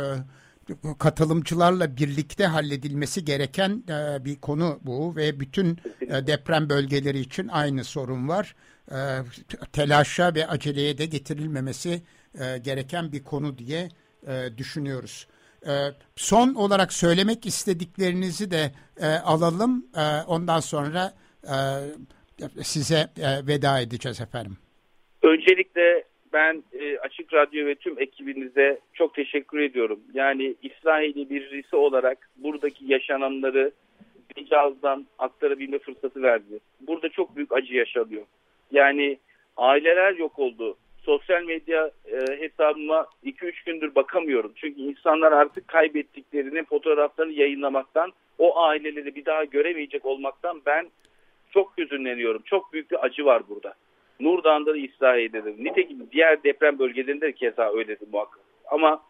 katılımcılarla 0.99 1.97
birlikte 1.97 2.45
halledilmesi 2.45 3.25
gereken 3.25 3.83
e, 3.89 4.25
bir 4.25 4.35
konu 4.35 4.79
bu 4.81 5.15
ve 5.15 5.39
bütün 5.39 5.77
e, 6.01 6.27
deprem 6.27 6.69
bölgeleri 6.69 7.19
için 7.19 7.47
aynı 7.47 7.83
sorun 7.83 8.27
var. 8.27 8.55
E, 8.91 8.97
telaşa 9.73 10.35
ve 10.35 10.47
aceleye 10.47 10.97
de 10.97 11.05
getirilmemesi 11.05 12.01
e, 12.39 12.57
gereken 12.57 13.11
bir 13.11 13.23
konu 13.23 13.57
diye 13.57 13.89
e, 14.27 14.57
düşünüyoruz. 14.57 15.27
E, 15.67 15.71
son 16.15 16.53
olarak 16.53 16.93
söylemek 16.93 17.45
istediklerinizi 17.45 18.51
de 18.51 18.71
e, 19.01 19.07
alalım. 19.07 19.85
E, 19.97 20.23
ondan 20.27 20.59
sonra 20.59 21.13
e, 21.43 21.55
size 22.63 23.09
e, 23.17 23.47
veda 23.47 23.79
edeceğiz 23.79 24.21
efendim. 24.21 24.57
Öncelikle 25.23 26.08
ben 26.33 26.63
e, 26.73 26.97
Açık 26.97 27.33
Radyo 27.33 27.65
ve 27.65 27.75
tüm 27.75 27.99
ekibinize 27.99 28.79
çok 28.93 29.13
teşekkür 29.13 29.59
ediyorum. 29.59 29.99
Yani 30.13 30.55
İsrail'i 30.61 31.29
birisi 31.29 31.75
olarak 31.75 32.29
buradaki 32.37 32.85
yaşananları 32.87 33.71
Hicaz'dan 34.37 35.05
aktarabilme 35.19 35.79
fırsatı 35.79 36.21
verdiniz. 36.21 36.61
Burada 36.81 37.09
çok 37.09 37.35
büyük 37.35 37.53
acı 37.53 37.73
yaşanıyor. 37.73 38.23
Yani 38.71 39.17
aileler 39.57 40.15
yok 40.15 40.39
oldu. 40.39 40.77
Sosyal 41.05 41.43
medya 41.43 41.91
e, 42.11 42.39
hesabıma 42.39 43.07
2-3 43.25 43.65
gündür 43.65 43.95
bakamıyorum. 43.95 44.51
Çünkü 44.55 44.81
insanlar 44.81 45.31
artık 45.31 45.67
kaybettiklerini 45.67 46.63
fotoğraflarını 46.63 47.33
yayınlamaktan, 47.33 48.11
o 48.37 48.59
aileleri 48.59 49.15
bir 49.15 49.25
daha 49.25 49.43
göremeyecek 49.43 50.05
olmaktan 50.05 50.61
ben 50.65 50.89
çok 51.51 51.77
hüzünleniyorum. 51.77 52.41
Çok 52.45 52.73
büyük 52.73 52.91
bir 52.91 53.05
acı 53.05 53.25
var 53.25 53.43
burada. 53.49 53.73
Nurdağ'da 54.19 54.65
da 54.65 54.77
İsrail'de 54.77 55.45
Nitekim 55.59 56.07
diğer 56.11 56.43
deprem 56.43 56.79
bölgelerinde 56.79 57.27
de 57.27 57.31
keza 57.31 57.71
öyledir 57.73 58.07
muhakkak. 58.11 58.41
Ama 58.71 59.01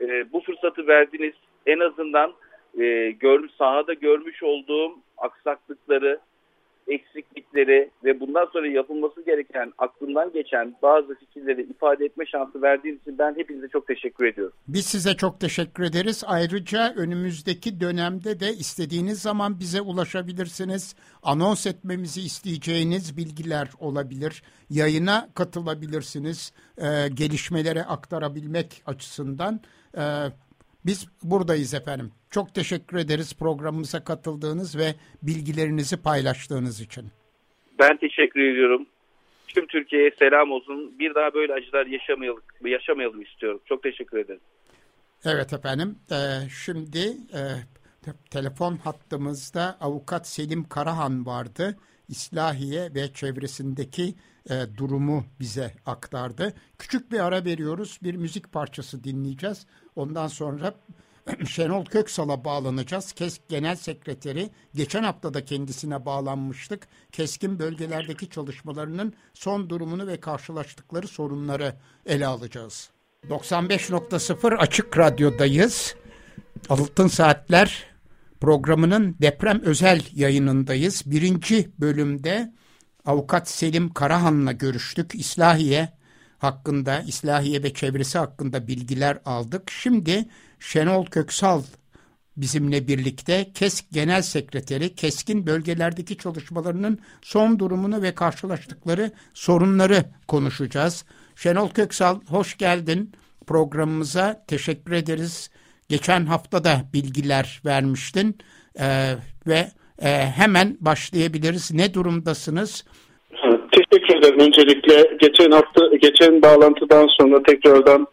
e, 0.00 0.32
bu 0.32 0.40
fırsatı 0.40 0.86
verdiniz. 0.86 1.34
En 1.66 1.78
azından 1.78 2.32
e, 2.80 3.10
gör, 3.10 3.48
sahada 3.48 3.94
görmüş 3.94 4.42
olduğum 4.42 4.98
aksaklıkları, 5.18 6.18
eksiklikleri 7.58 7.90
ve 8.04 8.20
bundan 8.20 8.46
sonra 8.52 8.66
yapılması 8.66 9.24
gereken 9.24 9.72
aklımdan 9.78 10.32
geçen 10.32 10.74
bazı 10.82 11.14
fikirleri 11.14 11.62
ifade 11.62 12.04
etme 12.04 12.26
şansı 12.26 12.62
verdiğiniz 12.62 13.00
için 13.00 13.18
ben 13.18 13.36
hepinize 13.36 13.68
çok 13.68 13.86
teşekkür 13.86 14.26
ediyorum. 14.26 14.52
Biz 14.68 14.86
size 14.86 15.14
çok 15.14 15.40
teşekkür 15.40 15.82
ederiz. 15.84 16.24
Ayrıca 16.26 16.94
önümüzdeki 16.96 17.80
dönemde 17.80 18.40
de 18.40 18.52
istediğiniz 18.52 19.22
zaman 19.22 19.60
bize 19.60 19.80
ulaşabilirsiniz. 19.80 20.94
Anons 21.22 21.66
etmemizi 21.66 22.20
isteyeceğiniz 22.20 23.16
bilgiler 23.16 23.68
olabilir. 23.80 24.42
Yayına 24.70 25.28
katılabilirsiniz. 25.34 26.52
Ee, 26.78 27.08
gelişmelere 27.14 27.82
aktarabilmek 27.82 28.82
açısından. 28.86 29.60
Ee, 29.96 30.00
biz 30.86 31.06
buradayız 31.22 31.74
efendim. 31.74 32.12
Çok 32.30 32.54
teşekkür 32.54 32.96
ederiz 32.96 33.34
programımıza 33.34 34.04
katıldığınız 34.04 34.76
ve 34.76 34.94
bilgilerinizi 35.22 35.96
paylaştığınız 35.96 36.80
için. 36.80 37.10
Ben 37.78 37.96
teşekkür 37.96 38.40
ediyorum. 38.40 38.86
Tüm 39.48 39.66
Türkiye'ye 39.66 40.10
selam 40.18 40.50
olsun. 40.50 40.98
Bir 40.98 41.14
daha 41.14 41.34
böyle 41.34 41.52
acılar 41.52 41.86
yaşamayalım, 41.86 42.42
yaşamayalım 42.64 43.22
istiyorum. 43.22 43.60
Çok 43.64 43.82
teşekkür 43.82 44.18
ederim. 44.18 44.40
Evet 45.24 45.52
efendim. 45.52 45.98
Ee, 46.10 46.48
şimdi 46.64 46.98
e, 47.34 47.42
telefon 48.30 48.76
hattımızda 48.76 49.76
avukat 49.80 50.28
Selim 50.28 50.68
Karahan 50.68 51.26
vardı. 51.26 51.76
İslahiye 52.08 52.94
ve 52.94 53.12
çevresindeki 53.12 54.14
e, 54.50 54.54
durumu 54.76 55.24
bize 55.40 55.72
aktardı. 55.86 56.54
Küçük 56.78 57.12
bir 57.12 57.20
ara 57.20 57.44
veriyoruz. 57.44 57.98
Bir 58.02 58.14
müzik 58.14 58.52
parçası 58.52 59.04
dinleyeceğiz. 59.04 59.66
Ondan 59.96 60.26
sonra 60.26 60.74
Şenol 61.46 61.84
Köksal'a 61.84 62.44
bağlanacağız. 62.44 63.12
KESK 63.12 63.48
Genel 63.48 63.76
Sekreteri 63.76 64.50
geçen 64.74 65.02
hafta 65.02 65.34
da 65.34 65.44
kendisine 65.44 66.06
bağlanmıştık. 66.06 66.88
KESK'in 67.12 67.58
bölgelerdeki 67.58 68.30
çalışmalarının 68.30 69.12
son 69.34 69.70
durumunu 69.70 70.06
ve 70.06 70.20
karşılaştıkları 70.20 71.08
sorunları 71.08 71.74
ele 72.06 72.26
alacağız. 72.26 72.90
95.0 73.28 74.56
Açık 74.56 74.98
Radyo'dayız. 74.98 75.94
Altın 76.68 77.08
Saatler 77.08 77.84
programının 78.40 79.16
deprem 79.20 79.60
özel 79.62 80.02
yayınındayız. 80.14 81.02
Birinci 81.06 81.70
bölümde 81.80 82.52
avukat 83.04 83.48
Selim 83.48 83.92
Karahan'la 83.92 84.52
görüştük. 84.52 85.14
İslahiye 85.14 85.97
hakkında, 86.38 87.00
İslahiye 87.00 87.62
ve 87.62 87.74
çevresi 87.74 88.18
hakkında 88.18 88.66
bilgiler 88.66 89.18
aldık. 89.24 89.70
Şimdi 89.70 90.28
Şenol 90.58 91.06
Köksal 91.06 91.62
bizimle 92.36 92.88
birlikte 92.88 93.52
KESK 93.54 93.84
Genel 93.92 94.22
Sekreteri 94.22 94.94
KESK'in 94.94 95.46
bölgelerdeki 95.46 96.16
çalışmalarının 96.16 96.98
son 97.22 97.58
durumunu 97.58 98.02
ve 98.02 98.14
karşılaştıkları 98.14 99.12
sorunları 99.34 100.04
konuşacağız. 100.28 101.04
Şenol 101.36 101.68
Köksal 101.68 102.20
hoş 102.26 102.56
geldin 102.58 103.12
programımıza 103.46 104.44
teşekkür 104.46 104.92
ederiz. 104.92 105.50
Geçen 105.88 106.26
hafta 106.26 106.64
da 106.64 106.84
bilgiler 106.92 107.62
vermiştin 107.64 108.38
ee, 108.80 109.14
ve 109.46 109.72
e, 110.02 110.30
hemen 110.30 110.76
başlayabiliriz. 110.80 111.72
Ne 111.72 111.94
durumdasınız? 111.94 112.84
Teşekkür 113.78 114.16
ederim. 114.16 114.40
Öncelikle 114.40 115.16
geçen 115.18 115.50
hafta, 115.50 115.96
geçen 116.00 116.42
bağlantıdan 116.42 117.06
sonra 117.18 117.42
tekrardan 117.42 118.06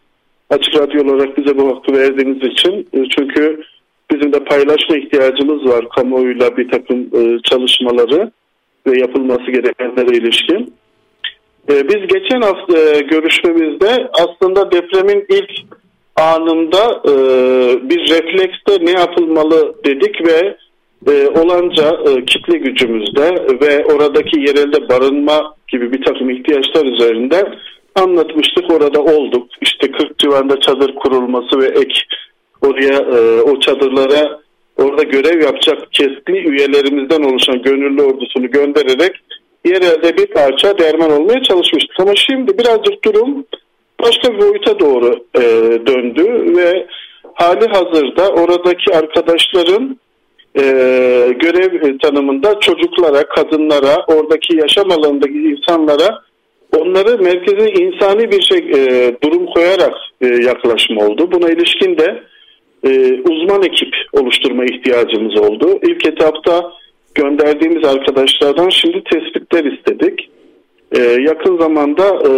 Açık 0.50 0.74
Radyo 0.74 1.04
olarak 1.04 1.38
bize 1.38 1.58
bu 1.58 1.68
vakti 1.68 1.92
verdiğiniz 1.92 2.52
için. 2.52 2.88
E, 2.92 3.08
çünkü 3.18 3.62
bizim 4.10 4.32
de 4.32 4.44
paylaşma 4.44 4.96
ihtiyacımız 4.96 5.66
var 5.66 5.88
kamuoyuyla 5.88 6.56
bir 6.56 6.70
takım 6.70 7.00
e, 7.00 7.38
çalışmaları 7.42 8.30
ve 8.86 8.98
yapılması 8.98 9.50
gerekenlere 9.50 10.16
ilişkin. 10.16 10.74
E, 11.68 11.88
biz 11.88 12.06
geçen 12.08 12.40
hafta 12.40 13.00
görüşmemizde 13.00 14.08
aslında 14.12 14.72
depremin 14.72 15.26
ilk 15.28 15.50
anında 16.16 17.02
bir 17.90 18.00
reflekste 18.00 18.86
ne 18.86 19.00
yapılmalı 19.00 19.74
dedik 19.84 20.26
ve 20.26 20.56
olanca 21.34 21.98
kitle 22.26 22.58
gücümüzde 22.58 23.34
ve 23.60 23.84
oradaki 23.84 24.40
yerelde 24.40 24.88
barınma 24.88 25.54
gibi 25.68 25.92
bir 25.92 26.04
takım 26.04 26.30
ihtiyaçlar 26.30 26.84
üzerinde 26.84 27.52
anlatmıştık. 27.94 28.70
Orada 28.70 29.02
olduk. 29.02 29.48
İşte 29.60 29.90
40 29.90 30.18
civarında 30.18 30.60
çadır 30.60 30.94
kurulması 30.94 31.60
ve 31.60 31.66
ek 31.66 31.94
oraya 32.62 32.98
e, 32.98 33.40
o 33.40 33.60
çadırlara 33.60 34.40
orada 34.76 35.02
görev 35.02 35.42
yapacak 35.42 35.92
kesli 35.92 36.48
üyelerimizden 36.48 37.22
oluşan 37.22 37.62
gönüllü 37.62 38.02
ordusunu 38.02 38.50
göndererek 38.50 39.12
yerelde 39.64 40.16
bir 40.16 40.26
parça 40.26 40.78
derman 40.78 41.12
olmaya 41.12 41.42
çalışmıştık. 41.42 42.00
Ama 42.00 42.12
şimdi 42.16 42.58
birazcık 42.58 43.04
durum 43.04 43.44
başka 44.02 44.34
bir 44.34 44.38
boyuta 44.38 44.80
doğru 44.80 45.14
e, 45.34 45.42
döndü 45.86 46.56
ve 46.56 46.86
hali 47.34 47.66
hazırda 47.66 48.28
oradaki 48.28 48.94
arkadaşların 48.94 49.98
e, 50.56 50.62
görev 51.40 51.98
tanımında 51.98 52.60
çocuklara, 52.60 53.28
kadınlara, 53.28 54.04
oradaki 54.06 54.56
yaşam 54.56 54.90
alanındaki 54.90 55.34
insanlara 55.34 56.22
onları 56.76 57.22
merkeze 57.22 57.70
insani 57.70 58.30
bir 58.30 58.42
şey 58.42 58.58
e, 58.58 59.12
durum 59.22 59.46
koyarak 59.46 59.94
e, 60.20 60.26
yaklaşma 60.26 61.06
oldu. 61.06 61.32
Buna 61.32 61.50
ilişkin 61.50 61.98
de 61.98 62.22
e, 62.84 63.20
uzman 63.30 63.62
ekip 63.62 63.94
oluşturma 64.12 64.64
ihtiyacımız 64.64 65.36
oldu. 65.38 65.78
İlk 65.82 66.06
etapta 66.06 66.72
gönderdiğimiz 67.14 67.84
arkadaşlardan 67.84 68.68
şimdi 68.68 69.04
tespitler 69.04 69.64
istedik. 69.64 70.30
E, 70.92 71.00
yakın 71.00 71.58
zamanda 71.58 72.04
e, 72.04 72.30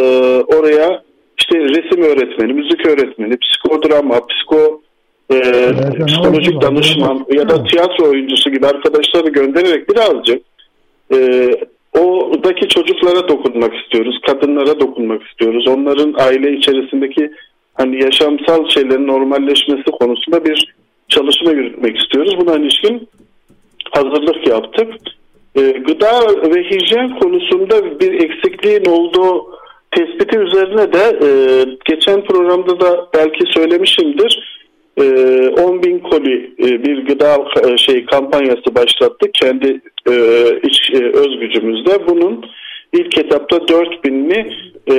oraya 0.42 1.02
işte 1.38 1.58
resim 1.58 2.02
öğretmeni, 2.02 2.52
müzik 2.52 2.86
öğretmeni, 2.86 3.36
psikodrama, 3.38 4.26
psiko 4.26 4.82
e, 5.32 5.70
psikolojik 6.06 6.62
danışman 6.62 7.26
ya 7.32 7.48
da 7.48 7.64
tiyatro 7.64 8.04
oyuncusu 8.10 8.50
gibi 8.50 8.66
arkadaşları 8.66 9.28
göndererek 9.28 9.88
birazcık 9.88 10.42
e, 11.14 11.50
Oradaki 11.92 12.68
çocuklara 12.68 13.28
dokunmak 13.28 13.74
istiyoruz, 13.76 14.20
kadınlara 14.26 14.80
dokunmak 14.80 15.22
istiyoruz. 15.22 15.68
Onların 15.68 16.14
aile 16.18 16.52
içerisindeki 16.52 17.30
hani 17.74 18.02
yaşamsal 18.02 18.68
şeylerin 18.68 19.06
normalleşmesi 19.06 19.84
konusunda 19.84 20.44
bir 20.44 20.74
çalışma 21.08 21.50
yürütmek 21.50 21.98
istiyoruz. 21.98 22.34
Buna 22.40 22.56
ilişkin 22.56 23.08
hazırlık 23.90 24.46
yaptık. 24.46 24.88
E, 25.54 25.60
gıda 25.60 26.20
ve 26.54 26.62
hijyen 26.70 27.18
konusunda 27.18 28.00
bir 28.00 28.12
eksikliğin 28.12 28.84
olduğu 28.84 29.46
tespiti 29.90 30.38
üzerine 30.38 30.92
de 30.92 31.18
e, 31.22 31.28
geçen 31.84 32.24
programda 32.24 32.80
da 32.80 33.08
belki 33.14 33.44
söylemişimdir. 33.54 34.57
E, 34.98 35.04
10 35.48 35.82
bin 35.82 35.98
koli 35.98 36.50
e, 36.58 36.84
bir 36.84 37.06
gıda 37.06 37.44
e, 37.64 37.76
şey 37.76 38.06
kampanyası 38.06 38.74
başlattık. 38.74 39.34
Kendi 39.34 39.80
e, 40.10 40.14
iç 40.62 40.92
öz 40.94 41.40
gücümüzde. 41.40 42.08
Bunun 42.08 42.44
ilk 42.92 43.18
etapta 43.18 43.56
4000'ini 43.56 44.52
e, 44.90 44.94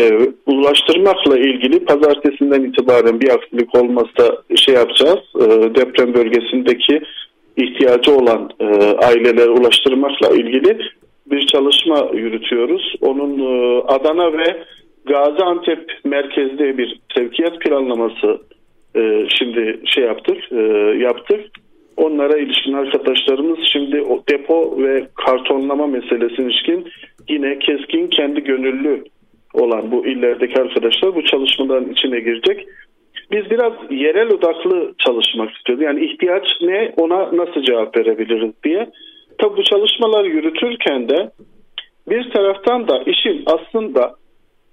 e, 0.00 0.30
ulaştırmakla 0.46 1.38
ilgili 1.38 1.84
pazartesinden 1.84 2.62
itibaren 2.62 3.20
bir 3.20 3.28
aksilik 3.28 3.74
olmazsa 3.74 4.42
şey 4.56 4.74
yapacağız. 4.74 5.20
E, 5.36 5.74
deprem 5.74 6.14
bölgesindeki 6.14 7.00
ihtiyacı 7.56 8.16
olan 8.16 8.50
e, 8.60 8.64
ailelere 8.82 9.50
ulaştırmakla 9.50 10.28
ilgili 10.28 10.78
bir 11.26 11.46
çalışma 11.46 12.08
yürütüyoruz. 12.14 12.94
Onun 13.00 13.38
e, 13.38 13.82
Adana 13.82 14.32
ve 14.32 14.62
Gaziantep 15.04 15.92
merkezde 16.04 16.78
bir 16.78 17.00
sevkiyat 17.14 17.60
planlaması 17.60 18.40
e, 18.96 19.26
şimdi 19.38 19.80
şey 19.84 20.04
yaptık, 20.04 20.52
e, 20.52 20.60
yaptık. 20.98 21.40
Onlara 21.96 22.38
ilişkin 22.38 22.72
arkadaşlarımız 22.72 23.58
şimdi 23.72 24.02
o 24.02 24.22
depo 24.30 24.78
ve 24.78 25.08
kartonlama 25.26 25.86
meselesine 25.86 26.46
ilişkin 26.46 26.88
yine 27.28 27.58
keskin 27.58 28.06
kendi 28.06 28.44
gönüllü 28.44 29.04
olan 29.54 29.92
bu 29.92 30.06
illerdeki 30.06 30.60
arkadaşlar 30.60 31.14
bu 31.14 31.24
çalışmaların 31.24 31.90
içine 31.92 32.20
girecek. 32.20 32.66
Biz 33.32 33.50
biraz 33.50 33.72
yerel 33.90 34.28
odaklı 34.28 34.94
çalışmak 34.98 35.50
istiyoruz. 35.50 35.84
Yani 35.84 36.04
ihtiyaç 36.04 36.46
ne 36.60 36.92
ona 36.96 37.36
nasıl 37.36 37.62
cevap 37.62 37.96
verebiliriz 37.96 38.52
diye. 38.64 38.90
Tabi 39.38 39.56
bu 39.56 39.62
çalışmaları 39.62 40.28
yürütürken 40.28 41.08
de 41.08 41.30
bir 42.08 42.30
taraftan 42.30 42.88
da 42.88 43.02
işin 43.06 43.42
aslında 43.46 44.14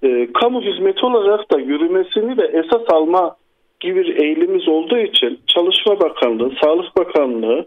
e, 0.02 0.28
kamu 0.32 0.62
hizmeti 0.62 1.06
olarak 1.06 1.52
da 1.52 1.60
yürümesini 1.60 2.36
de 2.36 2.44
esas 2.44 2.82
alma 2.88 3.36
gibi 3.80 4.04
bir 4.04 4.16
eğilimimiz 4.16 4.68
olduğu 4.68 4.98
için 4.98 5.40
Çalışma 5.46 6.00
Bakanlığı, 6.00 6.52
Sağlık 6.62 6.96
Bakanlığı, 6.96 7.66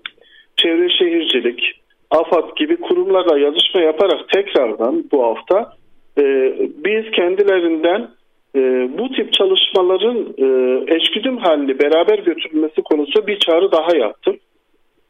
Çevre 0.58 0.90
Şehircilik, 0.90 1.82
AFAD 2.12 2.56
gibi 2.56 2.78
kurumlarla 2.78 3.40
yazışma 3.40 3.82
yaparak 3.82 4.30
tekrardan 4.30 5.04
bu 5.12 5.24
hafta 5.24 5.74
e, 6.18 6.24
biz 6.60 7.12
kendilerinden 7.12 8.10
e, 8.56 8.90
bu 8.98 9.12
tip 9.12 9.34
çalışmaların 9.34 10.18
e, 10.38 10.48
eşgüdüm 10.96 11.38
halini 11.38 11.80
beraber 11.80 12.20
götürülmesi 12.20 12.82
konusu 12.82 13.28
bir 13.28 13.40
çağrı 13.40 13.72
daha 13.72 13.96
yaptım. 13.96 14.38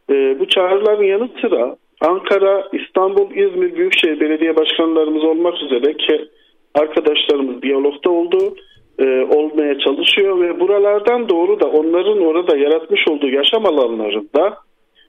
E, 0.10 0.40
bu 0.40 0.48
çağrıların 0.48 1.04
yanı 1.04 1.30
sıra 1.42 1.76
Ankara, 2.02 2.68
İstanbul, 2.74 3.32
İzmir 3.32 3.76
Büyükşehir 3.76 4.20
Belediye 4.20 4.56
Başkanlarımız 4.56 5.24
olmak 5.24 5.64
üzere 5.64 5.98
ki 5.98 6.28
arkadaşlarımız 6.74 7.62
diyalogda 7.62 8.10
oldu, 8.10 8.56
e, 9.00 9.28
olmaya 9.36 9.80
çalışıyor 9.80 10.42
ve 10.42 10.60
buralardan 10.60 11.30
doğru 11.30 11.60
da 11.60 11.68
onların 11.68 12.22
orada 12.22 12.58
yaratmış 12.58 13.08
olduğu 13.08 13.30
yaşam 13.30 13.66
alanlarında 13.66 14.58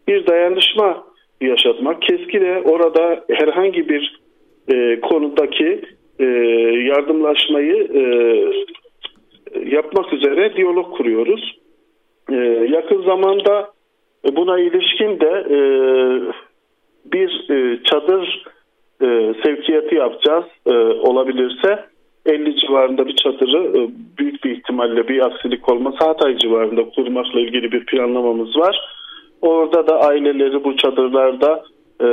bir 0.09 0.27
dayanışma 0.27 1.05
yaşatmak. 1.41 2.03
Keski 2.03 2.41
de 2.41 2.63
orada 2.65 3.25
herhangi 3.31 3.89
bir 3.89 4.21
e, 4.73 5.01
konudaki 5.01 5.81
e, 6.19 6.25
yardımlaşmayı 6.85 7.89
e, 7.95 8.03
yapmak 9.71 10.13
üzere 10.13 10.57
diyalog 10.57 10.97
kuruyoruz. 10.97 11.59
E, 12.31 12.35
yakın 12.71 13.03
zamanda 13.03 13.71
buna 14.33 14.61
ilişkin 14.61 15.21
de 15.21 15.45
e, 15.51 15.59
bir 17.13 17.51
e, 17.51 17.83
çadır 17.85 18.45
e, 19.03 19.35
sevkiyatı 19.45 19.95
yapacağız 19.95 20.45
e, 20.67 20.75
olabilirse 20.81 21.85
50 22.27 22.57
civarında 22.61 23.07
bir 23.07 23.17
çadırı 23.17 23.79
e, 23.79 23.91
büyük 24.19 24.45
bir 24.45 24.51
ihtimalle 24.51 25.09
bir 25.09 25.27
aksilik 25.27 25.69
olmasa 25.69 26.09
Hatay 26.09 26.39
civarında 26.39 26.91
kurmakla 26.91 27.41
ilgili 27.41 27.73
bir 27.73 27.87
planlamamız 27.87 28.57
var. 28.57 28.81
Orada 29.43 29.87
da 29.87 30.01
aileleri 30.01 30.65
bu 30.65 30.77
çadırlarda 30.77 31.65
e, 32.01 32.07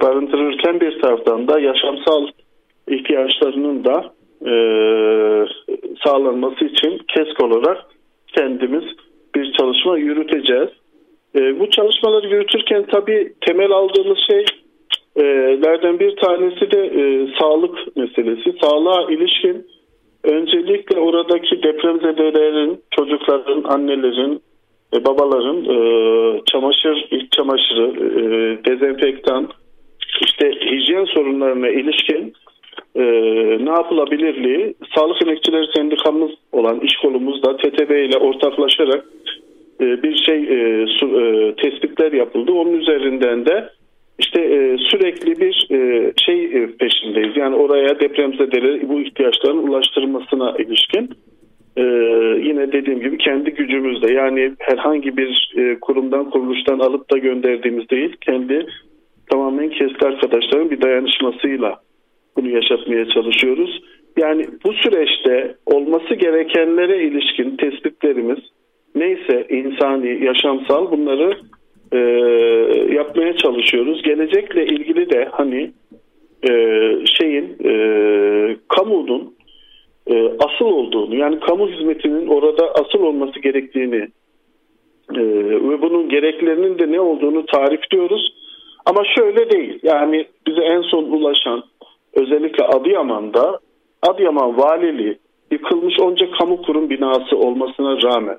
barındırırken 0.00 0.80
bir 0.80 1.00
taraftan 1.00 1.48
da 1.48 1.60
yaşamsal 1.60 2.26
ihtiyaçlarının 2.88 3.84
da 3.84 4.12
e, 4.46 4.54
sağlanması 6.04 6.64
için 6.64 6.98
KESK 7.08 7.42
olarak 7.42 7.78
kendimiz 8.26 8.84
bir 9.34 9.52
çalışma 9.52 9.98
yürüteceğiz. 9.98 10.68
E, 11.36 11.60
bu 11.60 11.70
çalışmaları 11.70 12.28
yürütürken 12.28 12.84
tabii 12.92 13.32
temel 13.40 13.70
aldığımız 13.70 14.18
şey 14.30 14.44
lerden 15.62 15.98
bir 15.98 16.16
tanesi 16.16 16.70
de 16.70 16.86
e, 16.86 17.28
sağlık 17.40 17.96
meselesi. 17.96 18.54
Sağlığa 18.62 19.10
ilişkin 19.10 19.66
öncelikle 20.24 20.98
oradaki 20.98 21.62
depremzedelerin, 21.62 22.80
çocukların, 22.90 23.64
annelerin, 23.64 24.40
e, 24.94 25.04
babaların 25.04 25.64
e, 25.64 26.40
çamaşır, 26.52 27.06
iç 27.10 27.32
çamaşırı, 27.32 27.86
e, 27.86 28.24
dezenfektan, 28.64 29.48
işte 30.20 30.50
hijyen 30.50 31.04
sorunlarına 31.04 31.68
ilişkin 31.68 32.32
e, 32.94 33.02
ne 33.64 33.70
yapılabilirliği 33.70 34.74
Sağlık 34.94 35.22
Emekçileri 35.22 35.66
Sendikamız 35.76 36.30
olan 36.52 36.80
iş 36.80 36.96
kolumuzda 36.96 37.56
TTB 37.56 37.90
ile 37.90 38.18
ortaklaşarak 38.18 39.04
bir 39.80 40.16
şey 40.16 40.36
e, 40.36 40.86
su, 40.86 41.20
e, 41.20 41.54
tespitler 41.54 42.12
yapıldı. 42.12 42.52
Onun 42.52 42.72
üzerinden 42.72 43.46
de 43.46 43.70
işte 44.18 44.40
e, 44.40 44.76
sürekli 44.78 45.40
bir 45.40 45.66
e, 45.70 46.12
şey 46.26 46.44
e, 46.44 46.66
peşindeyiz. 46.66 47.36
Yani 47.36 47.56
oraya 47.56 48.00
depremzedeleri 48.00 48.88
bu 48.88 49.00
ihtiyaçların 49.00 49.68
ulaştırılmasına 49.68 50.54
ilişkin 50.58 51.10
e, 51.76 51.82
yine 52.48 52.72
dediğim 52.72 53.00
gibi 53.00 53.18
kendi 53.18 53.50
gücümüzle 53.50 54.14
yani 54.14 54.52
herhangi 54.58 55.16
bir 55.16 55.54
e, 55.56 55.80
kurumdan 55.80 56.30
kuruluştan 56.30 56.78
alıp 56.78 57.10
da 57.10 57.18
gönderdiğimiz 57.18 57.90
değil 57.90 58.16
kendi 58.20 58.66
tamamen 59.30 59.68
keski 59.68 60.06
arkadaşların 60.06 60.70
bir 60.70 60.80
dayanışmasıyla 60.80 61.80
bunu 62.36 62.48
yaşatmaya 62.48 63.08
çalışıyoruz. 63.08 63.82
Yani 64.18 64.46
bu 64.64 64.72
süreçte 64.72 65.54
olması 65.66 66.14
gerekenlere 66.14 67.04
ilişkin 67.04 67.56
tespitlerimiz 67.56 68.38
neyse 68.94 69.46
insani, 69.50 70.24
yaşamsal 70.24 70.90
bunları 70.90 71.38
e, 71.94 71.98
yapmaya 72.94 73.36
çalışıyoruz. 73.36 74.02
Gelecekle 74.02 74.66
ilgili 74.66 75.10
de 75.10 75.28
hani 75.32 75.72
e, 76.48 76.52
şeyin 77.06 77.56
e, 77.64 77.72
kamunun 78.68 79.34
e, 80.06 80.32
asıl 80.38 80.64
olduğunu 80.64 81.16
yani 81.16 81.40
kamu 81.40 81.68
hizmetinin 81.68 82.26
orada 82.26 82.72
asıl 82.74 83.02
olması 83.02 83.40
gerektiğini 83.40 84.08
e, 85.14 85.22
ve 85.68 85.82
bunun 85.82 86.08
gereklerinin 86.08 86.78
de 86.78 86.92
ne 86.92 87.00
olduğunu 87.00 87.46
tarifliyoruz. 87.46 88.34
Ama 88.86 89.02
şöyle 89.16 89.50
değil 89.50 89.78
yani 89.82 90.26
bize 90.46 90.60
en 90.60 90.82
son 90.82 91.04
ulaşan 91.04 91.62
özellikle 92.14 92.64
Adıyaman'da 92.64 93.58
Adıyaman 94.02 94.58
Valiliği 94.58 95.18
yıkılmış 95.50 96.00
onca 96.00 96.30
kamu 96.30 96.62
kurum 96.62 96.90
binası 96.90 97.36
olmasına 97.36 98.02
rağmen 98.02 98.38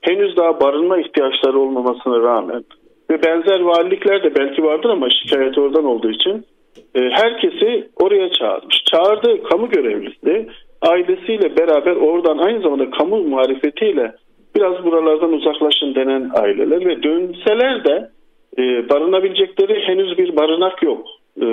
henüz 0.00 0.36
daha 0.36 0.60
barınma 0.60 0.98
ihtiyaçları 0.98 1.58
olmamasına 1.58 2.20
rağmen 2.22 2.64
ve 3.10 3.22
benzer 3.22 3.60
valilikler 3.60 4.22
de 4.22 4.34
belki 4.34 4.64
vardır 4.64 4.90
ama 4.90 5.08
şikayet 5.10 5.58
oradan 5.58 5.84
olduğu 5.84 6.10
için 6.10 6.46
e, 6.94 7.00
herkesi 7.00 7.88
oraya 7.96 8.30
çağırmış. 8.30 8.82
Çağırdığı 8.84 9.42
kamu 9.42 9.68
görevlisi 9.68 10.48
ailesiyle 10.82 11.56
beraber 11.56 11.96
oradan 11.96 12.38
aynı 12.38 12.62
zamanda 12.62 12.90
kamu 12.90 13.22
marifetiyle 13.22 14.14
biraz 14.56 14.84
buralardan 14.84 15.32
uzaklaşın 15.32 15.94
denen 15.94 16.30
aileler 16.34 16.86
ve 16.86 17.02
dönseler 17.02 17.84
de 17.84 18.10
e, 18.58 18.88
barınabilecekleri 18.88 19.80
henüz 19.80 20.18
bir 20.18 20.36
barınak 20.36 20.82
yok. 20.82 21.06
E, 21.40 21.46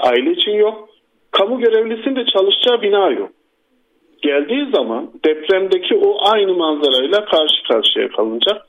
aile 0.00 0.30
için 0.32 0.52
yok. 0.52 0.88
Kamu 1.30 1.58
görevlisinin 1.58 2.16
de 2.16 2.24
çalışacağı 2.24 2.82
bina 2.82 3.10
yok. 3.10 3.30
Geldiği 4.22 4.70
zaman 4.74 5.10
depremdeki 5.24 5.96
o 5.96 6.16
aynı 6.32 6.54
manzarayla 6.54 7.24
karşı 7.24 7.62
karşıya 7.68 8.08
kalınacak. 8.08 8.66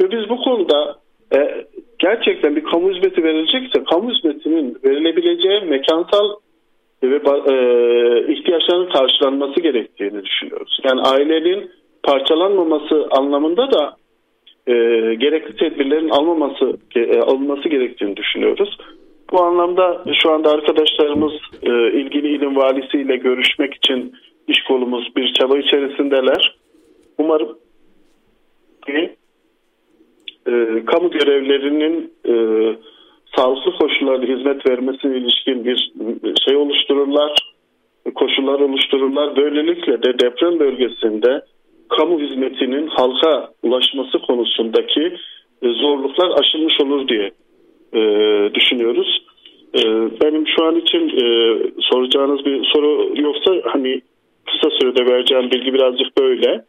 Ve 0.00 0.10
biz 0.10 0.28
bu 0.28 0.36
konuda 0.36 1.01
e, 1.34 1.66
gerçekten 1.98 2.56
bir 2.56 2.64
kamu 2.64 2.90
hizmeti 2.90 3.24
verilecekse 3.24 3.84
kamu 3.90 4.10
hizmetinin 4.10 4.78
verilebileceği 4.84 5.60
mekansal 5.60 6.30
ve 7.02 7.16
e, 7.16 8.32
ihtiyaçların 8.32 8.90
karşılanması 8.90 9.60
gerektiğini 9.60 10.24
düşünüyoruz. 10.24 10.78
Yani 10.84 11.00
ailenin 11.00 11.70
parçalanmaması 12.02 13.08
anlamında 13.10 13.72
da 13.72 13.96
e, 14.66 14.74
gerekli 15.14 15.56
tedbirlerin 15.56 16.08
almaması 16.08 16.76
e, 16.96 17.20
alınması 17.20 17.68
gerektiğini 17.68 18.16
düşünüyoruz. 18.16 18.78
Bu 19.32 19.42
anlamda 19.42 20.04
şu 20.22 20.30
anda 20.30 20.50
arkadaşlarımız 20.50 21.32
e, 21.62 21.70
ilgili 21.92 22.28
ilim 22.28 22.56
valisiyle 22.56 23.16
görüşmek 23.16 23.74
için 23.74 24.14
iş 24.48 24.62
kolumuz 24.64 25.16
bir 25.16 25.34
çaba 25.34 25.58
içerisindeler. 25.58 26.56
Umarım 27.18 27.58
ki 28.86 29.16
e, 30.46 30.84
kamu 30.86 31.10
görevlerinin 31.10 32.12
e, 32.28 32.34
sağlıklı 33.36 33.72
koşullarda 33.78 34.26
hizmet 34.26 34.70
vermesine 34.70 35.16
ilişkin 35.16 35.64
bir 35.64 35.92
şey 36.48 36.56
oluştururlar, 36.56 37.32
koşullar 38.14 38.60
oluştururlar. 38.60 39.36
Böylelikle 39.36 40.02
de 40.02 40.18
deprem 40.18 40.58
bölgesinde 40.58 41.42
kamu 41.88 42.20
hizmetinin 42.20 42.86
halka 42.86 43.48
ulaşması 43.62 44.18
konusundaki 44.18 45.16
e, 45.62 45.68
zorluklar 45.68 46.30
aşılmış 46.40 46.80
olur 46.80 47.08
diye 47.08 47.30
e, 47.94 48.00
düşünüyoruz. 48.54 49.22
E, 49.74 49.80
benim 50.20 50.46
şu 50.46 50.64
an 50.64 50.76
için 50.76 51.08
e, 51.08 51.56
soracağınız 51.80 52.44
bir 52.44 52.64
soru 52.64 53.12
yoksa 53.16 53.52
hani 53.64 54.00
kısa 54.46 54.70
sürede 54.80 55.06
vereceğim 55.06 55.50
bilgi 55.50 55.74
birazcık 55.74 56.18
böyle. 56.18 56.64